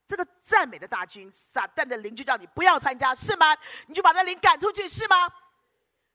[0.07, 3.57] 这个赞美的大军，撒旦的灵就叫你不要参加，是吗？
[3.87, 5.31] 你就把那灵赶出去，是吗？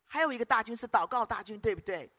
[0.08, 2.10] 还有一个大军是祷告大军，对不对？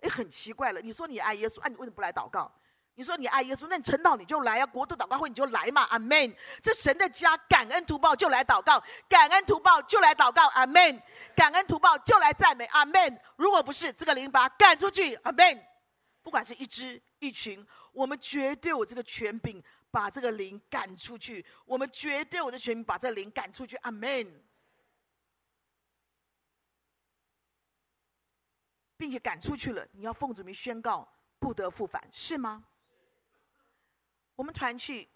[0.00, 2.50] 哎，很奇怪了，你说你爱耶稣，啊，你为什么不来祷告？
[2.94, 6.34] 你说你爱耶稣，那你晨祷你就来啊，国度祷告会你就来嘛，阿门。
[6.62, 11.02] 这神的家，感恩图报就来祷告，感恩图报就来祷告，阿门。
[11.36, 13.20] 感恩图报就来赞美，阿门。
[13.36, 15.64] 如果不是这个灵，把赶出去，阿门。
[16.30, 21.44] 不管是一支一群，我们绝对有这个权柄，把这个灵赶出去。
[21.64, 24.40] 我们绝对有这权柄，把这个灵赶出去，阿门。
[28.96, 32.64] 并且赶出去了，你要奉主名宣告，不得复返，是吗？
[34.36, 35.10] 我们团契，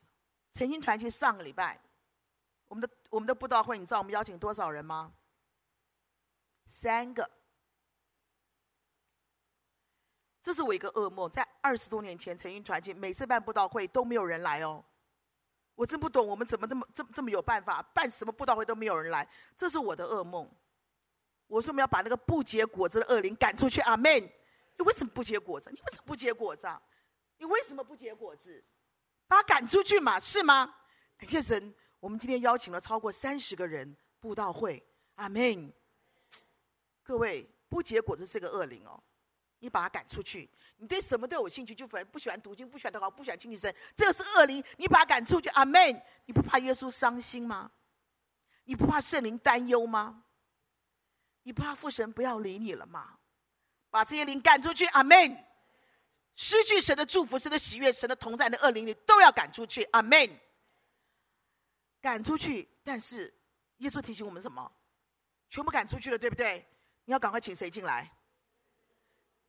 [0.53, 1.81] 诚心团契上个礼拜，
[2.67, 5.15] 我们的我们的布道会，你知道我们邀请多少人吗？
[6.67, 7.31] 三个。
[10.45, 14.85] 这是我一个噩梦，在二十多年前，诚心团契每次办布道会都没有人来哦。
[15.75, 19.27] 我真不懂，我们怎么这么这么这么有办法，办什么布道会都没有人来，
[19.57, 20.47] 这是我的噩梦。
[21.47, 24.13] 我说我们要把那个不结果子的恶灵赶出去，阿门。
[24.77, 25.71] 你为什么不结果子？
[25.71, 26.69] 你为什么不结果子？
[27.39, 28.63] 你为什么不结果子？
[29.27, 30.77] 把他赶出去嘛，是吗？
[31.17, 35.73] 感谢神，我们今天邀请了超过三十个人布道会，阿门。
[37.03, 39.03] 各位，不结果子是个恶灵哦，
[39.59, 40.49] 你把他赶出去。
[40.77, 46.03] 你对什么都有兴趣，就反不喜欢读经，不喜欢祷告，不喜欢亲近神，这个是恶灵，你把他赶出去，阿门。
[46.27, 47.71] 你不怕耶稣伤心吗？
[48.65, 50.25] 你不怕圣灵担忧吗？
[51.43, 53.19] 你不怕父神不要理你了吗？
[53.91, 55.45] 把这些灵赶出去，阿门。
[56.37, 59.85] 失去神的祝福、神的喜悦、神的同在的恶灵，你都要赶出去。
[59.93, 60.29] 阿门。
[62.01, 63.33] 赶出去，但是
[63.79, 64.71] 耶稣提醒我们什么？
[65.49, 66.67] 全部赶出去了，对不对？
[67.05, 68.11] 你要赶快请谁进来？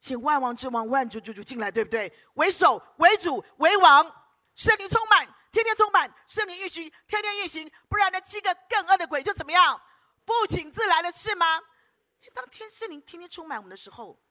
[0.06, 2.14] 请万王之王、万主之主进来，对不对？
[2.36, 4.06] 为首、为主、为王，
[4.54, 9.82] 圣灵充满，天天充满，圣灵运行，天天运行，不然那七个更恶的鬼就怎么样？
[10.24, 11.60] 不请自来的是吗？
[12.20, 14.22] 就当天圣灵天天充满我们的时候。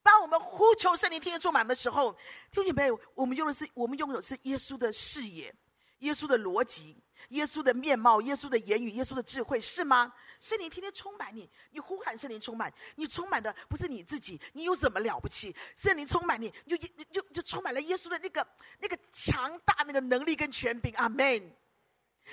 [0.00, 2.16] 当我们呼求圣灵天天充满的时候，
[2.52, 3.00] 听见没有？
[3.16, 5.52] 我们用的是我们拥有是耶稣的视野、
[6.04, 10.12] 耶稣的逻辑、耶稣的面貌、耶稣的言语、耶稣的智慧，是吗？
[10.40, 15.54] 圣灵天天充满你，你呼喊圣灵充满，你充满的不是你自己，你有什么了不起？
[15.76, 18.46] 圣灵充满你，就就就就充满了耶稣的那个
[18.78, 21.52] 那个强大那个能力跟权柄，阿门。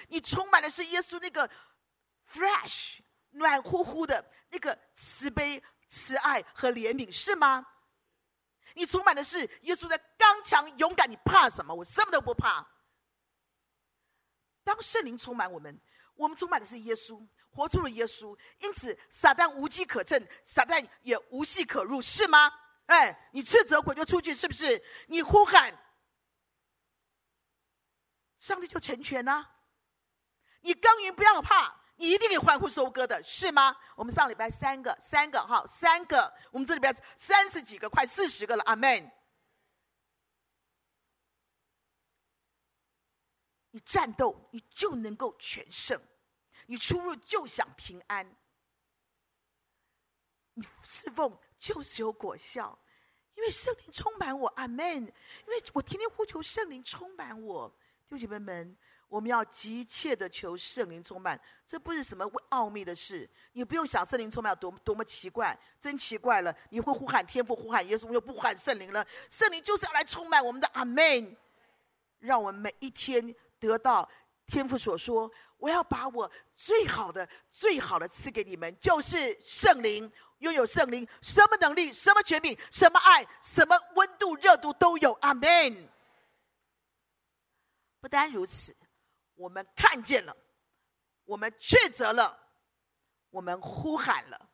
[0.07, 1.49] 你充满的是耶稣那个
[2.31, 2.99] fresh
[3.31, 5.61] 暖乎乎的那个慈悲。
[5.93, 7.67] 慈爱和怜悯是吗？
[8.75, 11.75] 你充满的是耶稣的刚强勇敢，你怕什么？
[11.75, 12.65] 我什么都不怕。
[14.63, 15.79] 当圣灵充满我们，
[16.15, 22.51] 我们充满的是耶稣，活出了耶稣，因此撒旦无机可乘，撒旦也无隙可入，是吗？
[22.85, 24.83] 哎，你斥责鬼就出去，是不是？
[25.07, 25.73] 你呼喊，
[28.39, 29.51] 上帝就成全呢、啊？
[30.61, 31.79] 你耕耘不要怕。
[31.97, 33.77] 你一定可以欢呼收割的，是吗？
[33.95, 39.11] 我们上礼拜三个，三个哈，三个，我们这里边三十几个，快四十个了，阿门。
[43.71, 45.97] 你战斗，你就能够全胜；
[46.67, 48.25] 你出入就享平安；
[50.53, 52.77] 你侍奉就是有果效，
[53.35, 54.85] 因为圣灵充满我，阿门。
[54.87, 57.69] 因为我天天呼求圣灵充满我，
[58.07, 58.77] 弟兄姐妹们。
[59.07, 66.57] 我们要急切的求圣灵充满，这不是什么奥秘的事，你不用想圣灵充满有多多么奇怪，真奇怪了。
[66.69, 69.05] 你会呼喊天父，呼喊耶稣，又不喊圣灵了。
[69.29, 71.35] 圣灵就是要来充满我们的阿门，
[72.19, 74.09] 让我们每一天得到
[74.47, 80.11] 天父所说，我要把我最好的、最好的赐给你们，就是圣灵。
[80.39, 85.13] 拥有圣灵，什么能力、什么权柄、什么爱、什么温度、热度都有。
[85.21, 85.87] 阿门。
[87.99, 88.75] 不单如此，
[89.35, 90.35] 我们看见了，
[91.25, 92.35] 我们斥责了，
[93.29, 94.49] 我们呼喊了，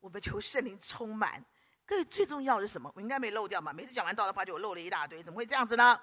[0.00, 1.44] 我们求圣灵充满。
[1.84, 2.90] 各位，最重要的是什么？
[2.94, 3.70] 我应该没漏掉嘛？
[3.74, 6.00] 每次讲完道，都发觉我漏了一大堆，怎么会这样子呢？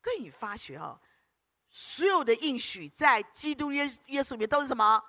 [0.00, 0.98] 各位，你发觉哦，
[1.68, 5.02] 所有的应许在基督耶耶稣里面都是什么？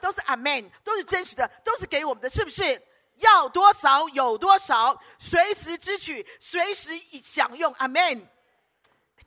[0.00, 2.82] 都是阿门，都是真实的，都是给我们的，是不是？
[3.18, 8.28] 要多少有多少，随时支取，随时享用，阿门。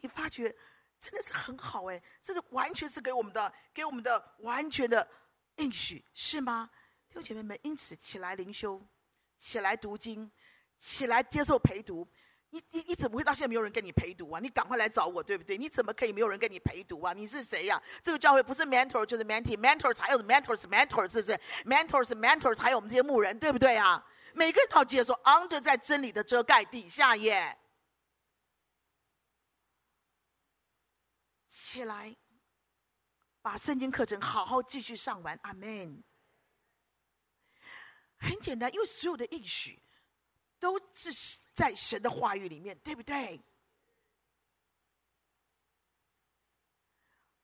[0.01, 0.53] 你发觉
[0.99, 5.07] 真的是很好哎，这是完全是给我们的，给我们的完全的
[5.55, 6.69] 应许，是吗？
[7.07, 8.79] 弟兄姐妹们，因此起来灵修，
[9.37, 10.29] 起来读经，
[10.77, 12.07] 起来接受陪读。
[12.49, 14.39] 你你你怎么会到现在没有人跟你陪读啊？
[14.39, 15.57] 你赶快来找我，对不对？
[15.57, 17.11] 你怎么可以没有人跟你陪读啊？
[17.11, 24.01] 你是谁呀、这个教会不是 mentor 就是 mentee，mentor 才有 mentors mentor 是不是？mentors mentors 还有我们这些牧人，对不对啊？
[24.33, 27.57] 每个人都要接受，under 在真理的遮盖底下耶。
[31.47, 32.15] 起来，
[33.41, 36.01] 把圣经课程好好继续上完，阿门。
[38.17, 39.83] 很简单，因为所有的应许。
[40.59, 41.11] 都是
[41.57, 43.41] 在神的话语里面，对不对？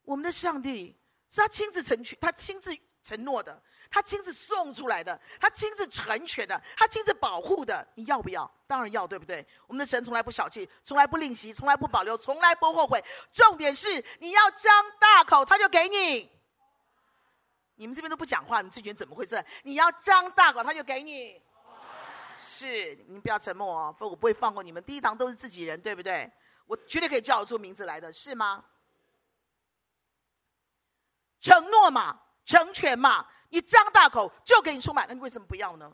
[0.03, 0.95] 我们的上帝
[1.31, 7.87] 是他亲自成全，他亲自承诺的，他亲自送出来的，他亲自成全的，他亲自保护的。
[7.95, 8.49] 你要不要？
[8.67, 9.43] 当然要，对不对？
[9.65, 13.03] 我们的神从来不小气，从来不吝惜，从来不保留，从来不后悔。
[13.31, 16.29] 重点是你要张大口，他就给你。
[17.73, 19.43] 你们这边都不讲话，你这群怎么回事？
[19.63, 21.41] 你要张大口，他就给你。
[22.37, 24.83] 是，你不要沉默哦，否则我不会放过你们。
[24.83, 26.31] 第一堂都是自己人，对不对？
[26.65, 28.63] 我绝对可以叫得出名字来的，是吗？
[31.41, 35.93] 承诺嘛，成全嘛，你张大口就给你充满，那你为什么不要呢？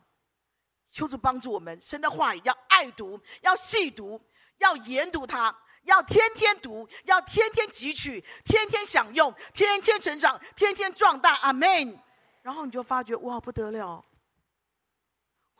[0.92, 4.20] 求主帮助我们，神的话语要爱读，要细读，
[4.58, 11.34] 要研读它，要天天读，要天天汲取，天天享用，天天成长，天天壮大。
[11.36, 11.98] 阿门。
[12.42, 14.04] 然后你就发觉，哇，不得了！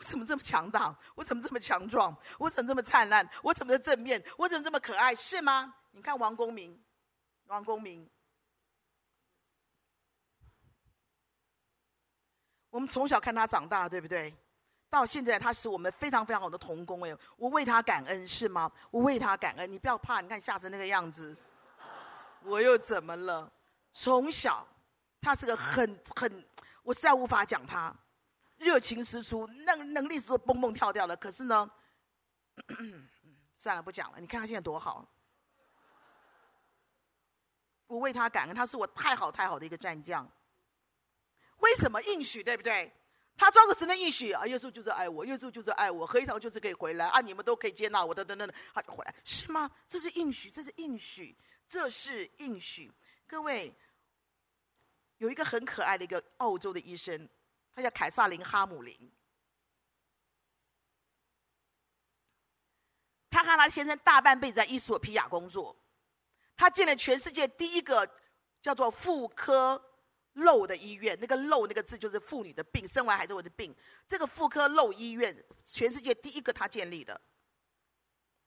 [0.00, 0.96] 我怎么这么强大？
[1.14, 2.16] 我怎么这么强壮？
[2.38, 3.28] 我怎么这么灿烂？
[3.42, 4.24] 我怎么这么正面？
[4.38, 5.14] 我怎么这么可爱？
[5.14, 5.74] 是吗？
[5.90, 6.82] 你看王公明，
[7.48, 8.08] 王公明，
[12.70, 14.34] 我们从小看他长大，对不对？
[14.88, 17.04] 到现在，他是我们非常非常好的童工。
[17.04, 18.72] 哎，我为他感恩，是吗？
[18.90, 19.70] 我为他感恩。
[19.70, 21.36] 你不要怕，你看吓成那个样子，
[22.42, 23.52] 我又怎么了？
[23.92, 24.66] 从小，
[25.20, 26.44] 他是个很很，
[26.82, 27.94] 我实在无法讲他。
[28.60, 31.16] 热情十足，能能力是蹦蹦跳跳的。
[31.16, 31.68] 可是呢，
[33.56, 34.20] 算了，不讲了。
[34.20, 35.10] 你看他现在多好，
[37.86, 40.30] 我为他感恩，他是我太好太好的一个战将。
[41.60, 42.44] 为什么应许？
[42.44, 42.92] 对不对？
[43.34, 49.70] 他装个神的应许啊，耶稣就是爱我，耶稣就是爱我，合一堂就是可以回来啊，你们都可以接纳我的，等等等，他就回来，是吗？
[49.88, 51.34] 这是应许，这是应许，
[51.66, 52.92] 这是应许。
[53.26, 53.74] 各位，
[55.16, 57.26] 有一个很可爱的一个澳洲的医生。
[57.80, 58.94] 他叫凯萨琳·哈姆林，
[63.30, 65.74] 他和他先生大半辈子在伊索比亚工作，
[66.56, 68.06] 他建了全世界第一个
[68.60, 69.82] 叫做妇科
[70.34, 71.16] 漏的医院。
[71.18, 73.74] 那个“漏”那个字就是妇女的病，生完孩子会的病。
[74.06, 77.18] 这个妇科漏医院，全世界第一个他建立的，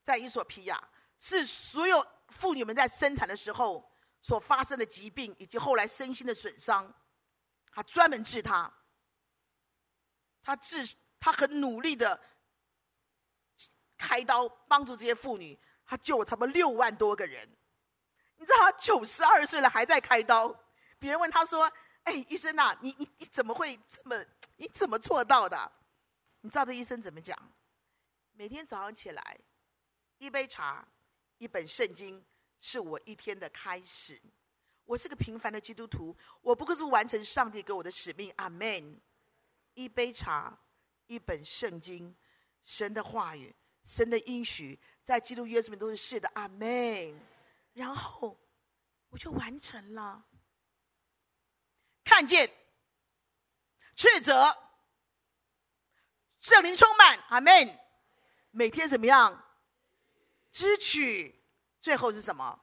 [0.04, 0.88] 在伊索比亚，
[1.19, 3.91] 是所有妇女们在生产的时候
[4.22, 6.93] 所发生的疾病，以及后来身心的损伤，
[7.72, 8.72] 他专门治他。
[10.43, 10.84] 他自，
[11.19, 12.19] 他很努力的
[13.97, 17.49] 开刀帮助这些妇女，他救了差不多六万多个人。
[18.36, 20.53] 你知道他九十二岁了还在开刀。
[20.99, 21.71] 别人问他说
[22.03, 24.25] ：“哎，医生呐，你你你怎么会这么？
[24.58, 25.71] 你怎么做到的？”
[26.41, 27.38] 你知道这医生怎么讲？
[28.34, 29.39] 每天早上起来，
[30.17, 30.86] 一杯茶，
[31.38, 32.21] 一本圣经，
[32.60, 34.21] 是我一天的开始。
[34.84, 38.34] 我是个平凡的基督徒，我不过是完成上帝给我的使命。
[38.36, 38.99] 阿门。
[39.74, 40.58] 一杯茶，
[41.08, 42.16] 一本圣经，
[42.63, 47.19] 神的话语，神的应许，在基督耶稣里面都是是的，阿门。
[47.74, 48.40] 然后
[49.10, 50.26] 我就完成了，
[52.04, 52.50] 看见，
[53.96, 54.56] 斥责，
[56.40, 57.80] 圣灵充满，阿门。
[58.52, 59.44] 每天怎么样？
[60.52, 61.44] 支取，
[61.82, 62.60] 最后是什么？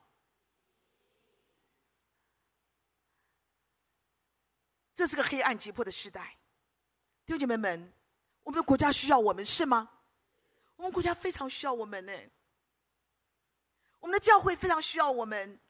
[4.94, 6.39] 这是个黑暗急迫的时代。
[7.30, 7.92] 弟兄姐妹们，
[8.42, 9.88] 我们的国家需要我们是吗？
[10.74, 12.12] 我们国家非常需要我们呢。
[14.00, 15.60] 我们的教会非常需要我们。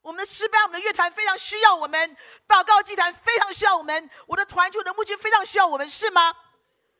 [0.00, 2.16] 我们的诗班、我们的乐团非常需要我们，
[2.48, 6.34] 祷告祭坛非常需要我们，我的团契、我的牧区非常需要我们，是吗？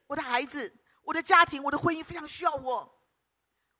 [0.05, 3.01] 我的孩子、我的家庭、我的婚姻非常需要我，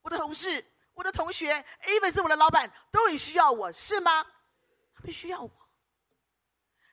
[0.02, 0.66] 我的同事、
[0.96, 4.26] 我的同学，even 是我的老板，都很需要我，是吗？
[4.96, 5.52] 他们需要我，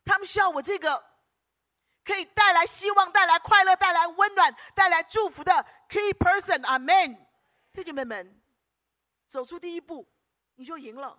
[0.05, 1.03] 他们需要我这个
[2.05, 6.61] 可以带来希望、带来快乐、带来温暖、带来祝福的 key person。
[6.63, 7.19] Amen，
[7.73, 8.43] 弟兄妹们，
[9.27, 10.07] 走出第一步，
[10.55, 11.19] 你就赢了。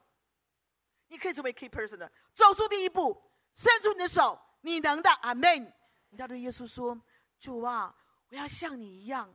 [1.07, 3.21] 你可以成为 key person 的，走出第一步，
[3.53, 5.09] 伸出你的手，你能的。
[5.09, 5.73] Amen。
[6.09, 7.01] 你要对耶稣说
[7.39, 7.95] ：“主啊。”
[8.29, 9.31] 我要像你一样，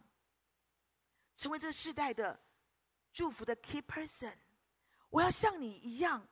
[1.36, 2.38] 成为这世代的
[3.12, 4.36] 祝福的 key person。
[5.10, 6.26] 我要像你一样，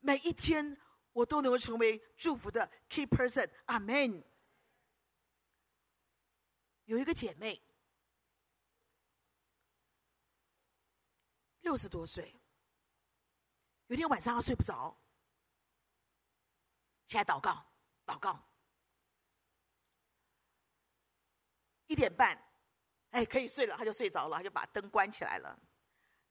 [0.00, 0.76] 每一天
[1.12, 3.50] 我都能够成为祝福的 key person。
[3.66, 4.22] 阿门。
[6.84, 7.62] 有一个姐妹，
[11.60, 12.34] 六十多岁，
[13.86, 14.94] 有天晚上她睡不着，
[17.08, 17.64] 起来祷告，
[18.04, 18.42] 祷告。
[21.86, 22.36] 一点半，
[23.10, 25.58] 哎，可以睡了，他就睡着了，他就把灯关起来了。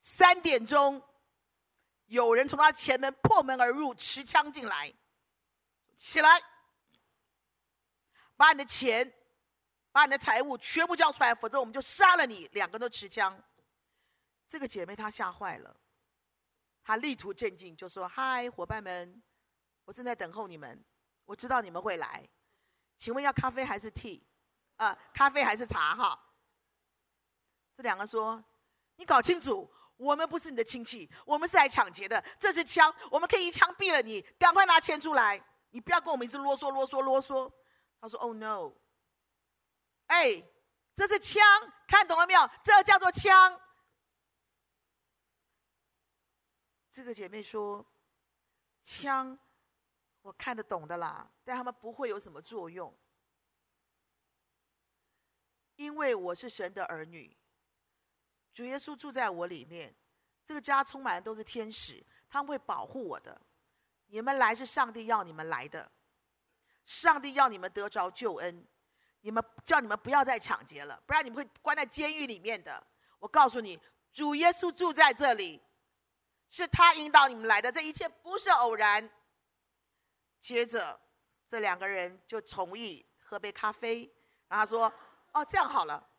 [0.01, 1.01] 三点钟，
[2.11, 4.93] 有人从他前门破门而入，持枪进来，
[5.97, 6.41] 起来，
[8.35, 9.09] 把你的钱、
[9.93, 12.49] 把你的财物全部交出来，否则我们就杀了你。
[12.51, 13.41] 两个人都持枪，
[14.45, 15.73] 这个姐妹她吓坏了，
[16.83, 19.23] 她力图镇静，就说：“嗨，伙伴们，
[19.85, 20.83] 我正在等候你们，
[21.23, 22.27] 我知道你们会来，
[22.99, 24.21] 请问要咖啡还是 tea？”
[24.75, 26.21] 呃，咖啡还是茶哈？
[27.73, 28.43] 这两个说
[28.97, 32.19] ：“你搞清楚，我们不是你的亲戚，我们是来抢劫的。
[32.39, 34.19] 这是枪，我们可以一枪毙了你。
[34.39, 35.39] 赶快拿钱出来！
[35.69, 37.53] 你不要跟我们一直啰嗦啰嗦啰嗦。”
[38.01, 38.73] 他说：“Oh no！
[40.07, 40.43] 哎，
[40.95, 41.43] 这是枪，
[41.87, 42.49] 看懂了没有？
[42.63, 43.61] 这叫做枪。”
[46.91, 47.85] 这个姐妹说
[48.81, 49.37] ：“枪，
[50.23, 52.91] 我看得懂的啦，但他们不会有什么作用。”
[55.77, 57.37] 因为我是神的儿女，
[58.53, 59.93] 主耶稣住在我里面，
[60.45, 63.39] 这个家充满的都是天使，他们会保护我的。
[64.07, 65.89] 你们来是上帝要你们来的，
[66.85, 68.67] 上帝要你们得着救恩，
[69.21, 72.85] 你们叫你们不要再抢劫了，不然你们会关在监狱里面的。
[73.19, 73.79] 我告诉你，
[74.11, 75.61] 主耶稣住在这里，
[76.49, 79.09] 是他引导你们来的，这一切不是偶然。
[80.39, 80.99] 接着，
[81.47, 84.11] 这两个人就同意喝杯咖啡，
[84.47, 84.93] 然后他说。
[85.33, 86.10] 哦，这样好了，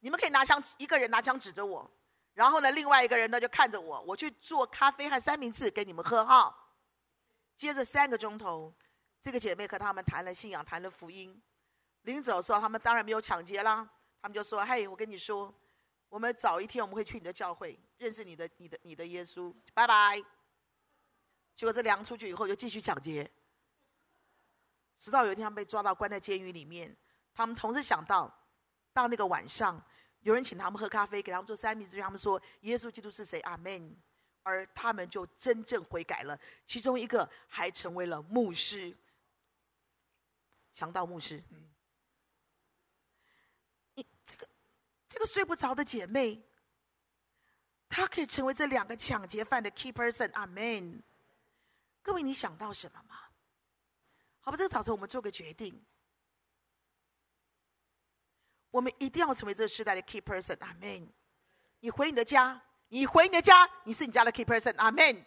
[0.00, 1.90] 你们可以拿枪，一个人拿枪指着我，
[2.34, 6.56] 然后呢，另外一个人呢就看着我，我去做咖啡和三明治给你们喝哈。
[7.54, 8.74] 接着三个钟头，
[9.20, 11.40] 这个姐妹和他们谈了信仰，谈了福音。
[12.02, 13.86] 临走的时候，他们当然没有抢劫啦，
[14.22, 15.54] 他们就说：“嘿，我跟你说，
[16.08, 20.22] 我们早一天我们会去你的教会，认识你的、你的、你的耶稣，拜拜。”
[21.54, 23.30] 结果这两个出去以后就继续抢劫，
[24.96, 26.96] 直到有一天他们被抓到，关在监狱里面，
[27.34, 28.34] 他们同时想到。
[28.92, 29.82] 到那个晚上，
[30.20, 33.96] 有人请他们喝咖啡，给他们做三明治，他们说：“耶稣基督是谁？”阿门。
[34.42, 36.36] 而他们就真正悔改了，
[36.66, 38.96] 其中一个还成为了牧师，
[40.72, 41.42] 强盗牧师。
[43.94, 44.48] 你这个
[45.10, 46.42] 这个睡不着的姐妹，
[47.86, 50.32] 她可以成为这两个抢劫犯的 key person。
[50.32, 51.02] 阿门。
[52.02, 53.16] 各位，你想到什么吗？
[54.40, 55.84] 好吧，这个早晨我们做个决定。
[58.70, 61.08] 我们一定要成为这个时代的 key person，阿门。
[61.80, 65.24] 你回你的家，你回你的家，你是你家的 key person，阿门。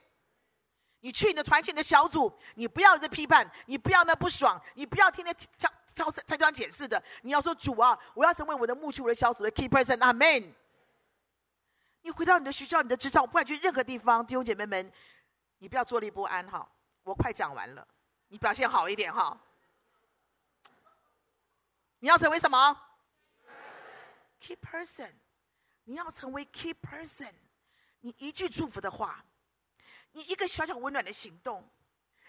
[1.02, 7.04] 你去你的团体的小组，你不要这批判，你不要那不爽，你不要天天挑挑挑三拣四的。
[7.24, 10.54] 你要说主啊，我要成为我的牧区、我的小组的 key person，阿门。
[12.04, 14.92] 你回到你的学校、你的职场，不管去任何地方，弟兄姐妹们，
[15.58, 16.66] 你不要坐立不安哈。
[17.04, 17.86] 我快讲完了，
[18.30, 19.38] 你表现好一点哈。
[22.00, 22.78] 你要成为什么
[24.46, 25.10] ？Key person，
[25.86, 27.32] 你要成为 key person，
[28.02, 29.24] 你一句祝福的话，
[30.12, 31.66] 你一个小小温暖的行动，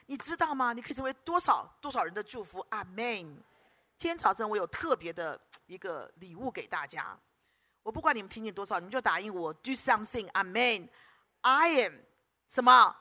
[0.06, 0.72] 你知道吗？
[0.72, 2.64] 你可以成为多少多少人的祝福。
[2.70, 3.42] 阿门。
[3.98, 7.18] 今天早晨我有特别的一个礼物给大家，
[7.82, 10.28] 我不管你们听见多少，你们就答应我，do something。
[10.34, 10.88] 阿门。
[11.40, 11.94] I am
[12.46, 12.96] 什么？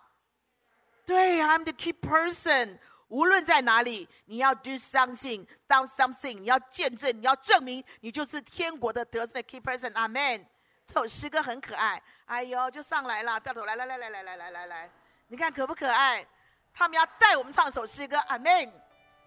[1.05, 2.79] 对，I'm the key person。
[3.07, 9.91] 无论在哪里，你要 do something，do something，你要见证，你要证明，你就是天国的得胜的 key person。
[9.95, 10.45] 阿门。
[10.85, 14.89] 这首诗歌很可爱，哎呦，就上来了，掉头来来来来来来来来来，
[15.27, 16.25] 你看可不可爱？
[16.73, 18.71] 他们要带我们唱首诗歌，阿门。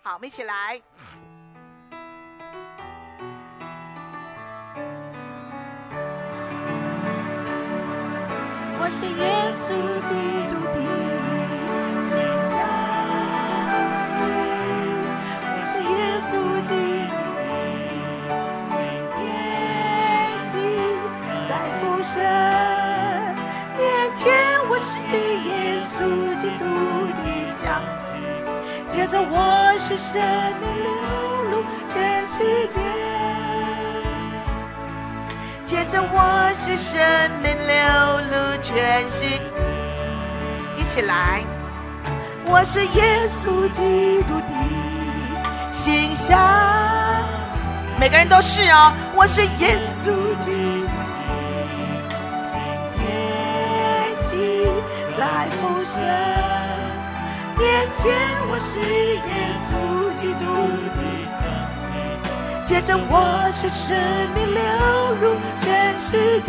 [0.03, 0.83] 好，我们一起来。
[8.79, 9.67] 我是耶稣
[10.07, 10.13] 基
[10.46, 10.46] 督
[29.07, 30.21] 接着我是生
[30.59, 30.91] 命流
[31.53, 31.63] 露
[31.95, 32.77] 全世界，
[35.65, 36.99] 接着我是生
[37.41, 37.79] 命流
[38.33, 39.39] 露全世界，
[40.77, 41.45] 一起来，
[42.47, 44.53] 我是耶稣基督的
[45.71, 46.37] 形象，
[48.01, 50.11] 每个人都是哦，我是耶稣
[50.45, 50.51] 基
[50.83, 51.23] 督的
[52.91, 55.63] 形象，在父
[55.95, 56.36] 神。
[57.59, 58.05] 面前
[58.49, 58.79] 我是
[59.17, 59.33] 耶
[59.67, 59.73] 稣
[60.21, 60.45] 基督
[60.95, 61.01] 的
[61.41, 61.43] 香
[61.81, 63.13] 气，接着我
[63.55, 63.85] 是生
[64.35, 64.61] 命流
[65.21, 65.25] 入
[65.63, 65.65] 全
[66.01, 66.09] 世
[66.43, 66.49] 界，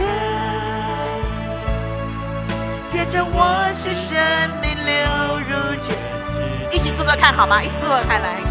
[2.90, 3.36] 接着我
[3.76, 4.10] 是生
[4.62, 4.96] 命流
[5.48, 5.52] 入
[5.82, 5.88] 全
[6.28, 6.36] 世
[6.70, 7.64] 界，一起做做看好吗？
[7.64, 8.42] 一起做做看来，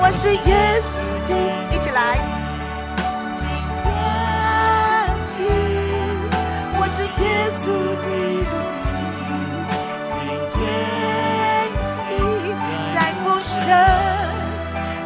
[0.00, 0.92] 我是耶稣
[1.26, 1.36] 基督，
[1.74, 2.18] 一起来，
[6.78, 7.62] 我是耶稣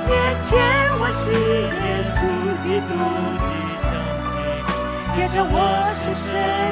[0.06, 0.56] 面前
[0.98, 1.30] 我是
[1.82, 2.14] 耶稣
[2.62, 2.90] 基督
[3.42, 3.44] 的
[3.82, 3.88] 香
[4.24, 5.54] 气，接着我
[5.94, 6.24] 是生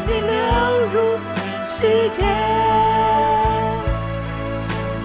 [0.07, 0.33] 命流
[0.93, 0.97] 入
[1.67, 1.77] 世
[2.11, 2.19] 界，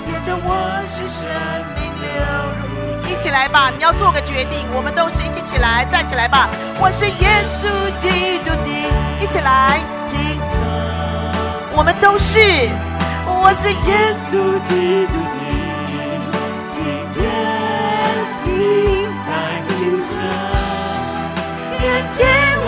[0.02, 0.48] 接着我
[0.88, 1.22] 是生
[1.76, 2.08] 命流
[2.62, 3.12] 入。
[3.12, 6.48] 一起来吧，你要做个决定，我们都是一起起来，站起来吧。
[6.80, 7.68] 我是耶稣
[8.00, 10.40] 基督的，一起来，请，
[11.76, 12.40] 我们都是，
[13.26, 15.39] 我是耶稣基督的。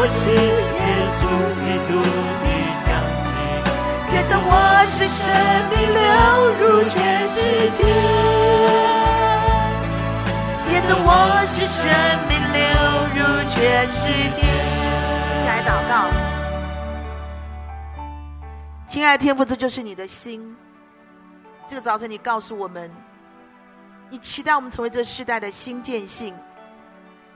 [0.03, 0.41] 我是耶
[1.21, 1.21] 稣
[1.61, 1.93] 基督
[2.41, 2.49] 的
[2.81, 2.89] 香
[3.27, 3.29] 气，
[4.09, 4.49] 接着我
[4.87, 5.21] 是生
[5.69, 6.01] 命流
[6.57, 6.97] 入全
[7.29, 7.37] 世
[7.77, 7.79] 界，
[10.65, 11.05] 接着我
[11.53, 11.85] 是生
[12.27, 12.57] 命流
[13.13, 13.53] 入全
[13.93, 14.41] 世界。
[14.41, 15.93] 一起来祷告，
[18.89, 20.57] 亲爱的天父，这就是你的心。
[21.67, 22.89] 这个早晨，你告诉我们，
[24.09, 26.33] 你期待我们成为这世代的新见性。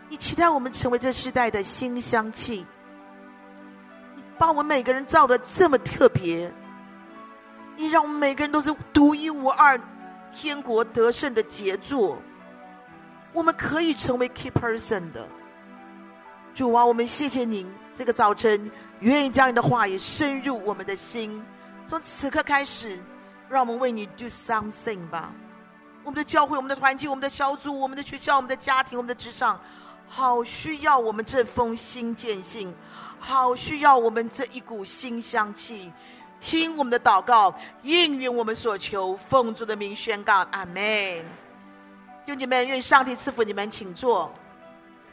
[0.08, 2.66] 你期待我们成为这世代的新香气，
[4.16, 6.51] 你把我们每个人造的这么特别，
[7.76, 9.80] 你让我们每个人都是独一无二、
[10.32, 12.18] 天国得胜的杰作，
[13.34, 15.28] 我们可以成为 key person 的。
[16.53, 21.43] 主啊，我们谢谢您，这个早晨愿意将你的话语深入我们的心，
[21.88, 23.03] 从此刻开始，
[23.49, 25.34] 让我们为你 do something 吧。
[26.03, 29.60] 我们的教会、我们的团体、我们的小组、我们的学校、我们的家庭、我们的职场。
[30.08, 32.74] 好需要我们这封新见信，
[33.20, 35.91] 好需要我们这一股新香气，
[36.39, 37.53] 听我们的祷告，
[37.84, 40.76] 应允我们所求，奉主的名宣告，阿门。
[42.26, 44.32] 弟兄姐妹，愿上帝赐福你们，请坐。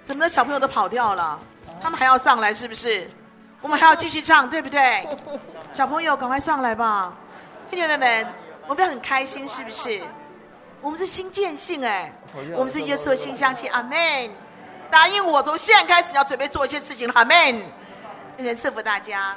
[0.03, 1.39] 怎么的小朋友都跑掉了？
[1.81, 3.09] 他们还要上来是不是？
[3.61, 5.07] 我们还要继续唱，对不对？
[5.73, 7.13] 小朋友赶快上来吧。
[7.71, 8.35] 弟兄姐妹们，
[8.67, 10.03] 我们要很开心是不是？
[10.81, 12.13] 我们是新见信哎，
[12.57, 14.31] 我们是耶稣的新香气，阿门。
[14.93, 17.63] 答应我，从现在开始要准备做一些事情了，阿门。
[18.37, 19.35] 谢谢赐福大家。